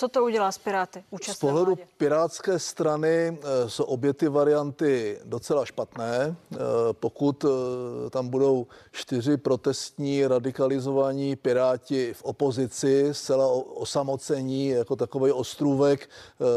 [0.00, 1.04] Co to udělá s Piráty?
[1.22, 6.36] Z pohledu pirátské strany eh, jsou obě ty varianty docela špatné.
[6.52, 6.56] Eh,
[6.92, 16.08] pokud eh, tam budou čtyři protestní radikalizovaní piráti v opozici, zcela osamocení jako takový ostrůvek,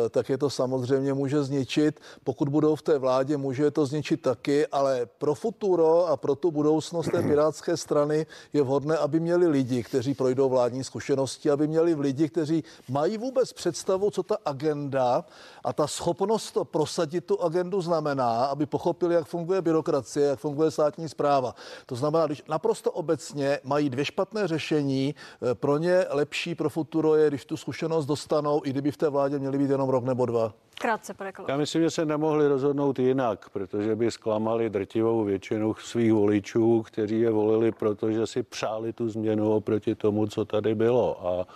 [0.09, 1.99] tak je to samozřejmě může zničit.
[2.23, 6.51] Pokud budou v té vládě, může to zničit taky, ale pro futuro a pro tu
[6.51, 11.93] budoucnost té pirátské strany je vhodné, aby měli lidi, kteří projdou vládní zkušenosti, aby měli
[11.93, 15.25] lidi, kteří mají vůbec představu, co ta agenda
[15.63, 20.71] a ta schopnost to prosadit tu agendu znamená, aby pochopili, jak funguje byrokracie, jak funguje
[20.71, 21.55] státní zpráva.
[21.85, 27.15] To znamená, když naprosto obecně mají dvě špatné řešení, eh, pro ně lepší pro futuro
[27.15, 30.25] je, když tu zkušenost dostanou, i kdyby v té vládě měli být jenom rok nebo
[30.25, 30.53] dva.
[30.79, 36.13] Krátce, pane Já myslím, že se nemohli rozhodnout jinak, protože by zklamali drtivou většinu svých
[36.13, 41.27] voličů, kteří je volili, protože si přáli tu změnu oproti tomu, co tady bylo.
[41.27, 41.47] A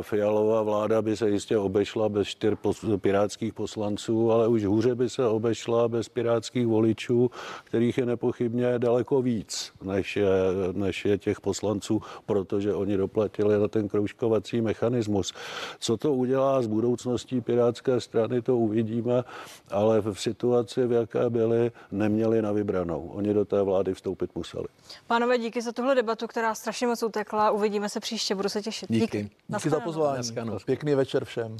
[0.00, 2.54] Fialová vláda by se jistě obešla bez čtyř
[2.96, 7.30] pirátských poslanců, ale už hůře by se obešla bez pirátských voličů,
[7.64, 10.28] kterých je nepochybně daleko víc, než je,
[10.72, 15.32] než je těch poslanců, protože oni doplatili na ten kroužkovací mechanismus.
[15.78, 19.24] Co to udělá s budoucností pirátské strany, to uvidíme,
[19.70, 23.10] ale v situaci, v jaké byli, neměli na vybranou.
[23.14, 24.66] Oni do té vlády vstoupit museli.
[25.06, 27.50] Pánové, díky za tuhle debatu, která strašně moc utekla.
[27.50, 28.92] Uvidíme se příště, budu se těšit.
[28.92, 29.22] Díky.
[29.22, 29.30] díky.
[29.56, 30.32] Díky za pozvání.
[30.64, 31.56] Pěkný večer všem.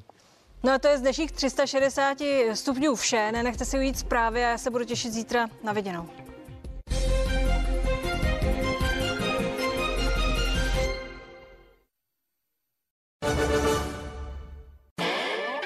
[0.64, 2.18] No a to je z dnešních 360
[2.54, 3.32] stupňů vše.
[3.32, 6.08] Nenechte si ujít zprávy a já se budu těšit zítra na viděnou.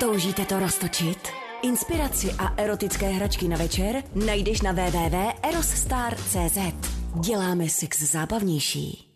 [0.01, 1.29] Toužíte to roztočit?
[1.63, 6.59] Inspiraci a erotické hračky na večer najdeš na www.erosstar.cz.
[7.21, 9.10] Děláme sex zábavnější.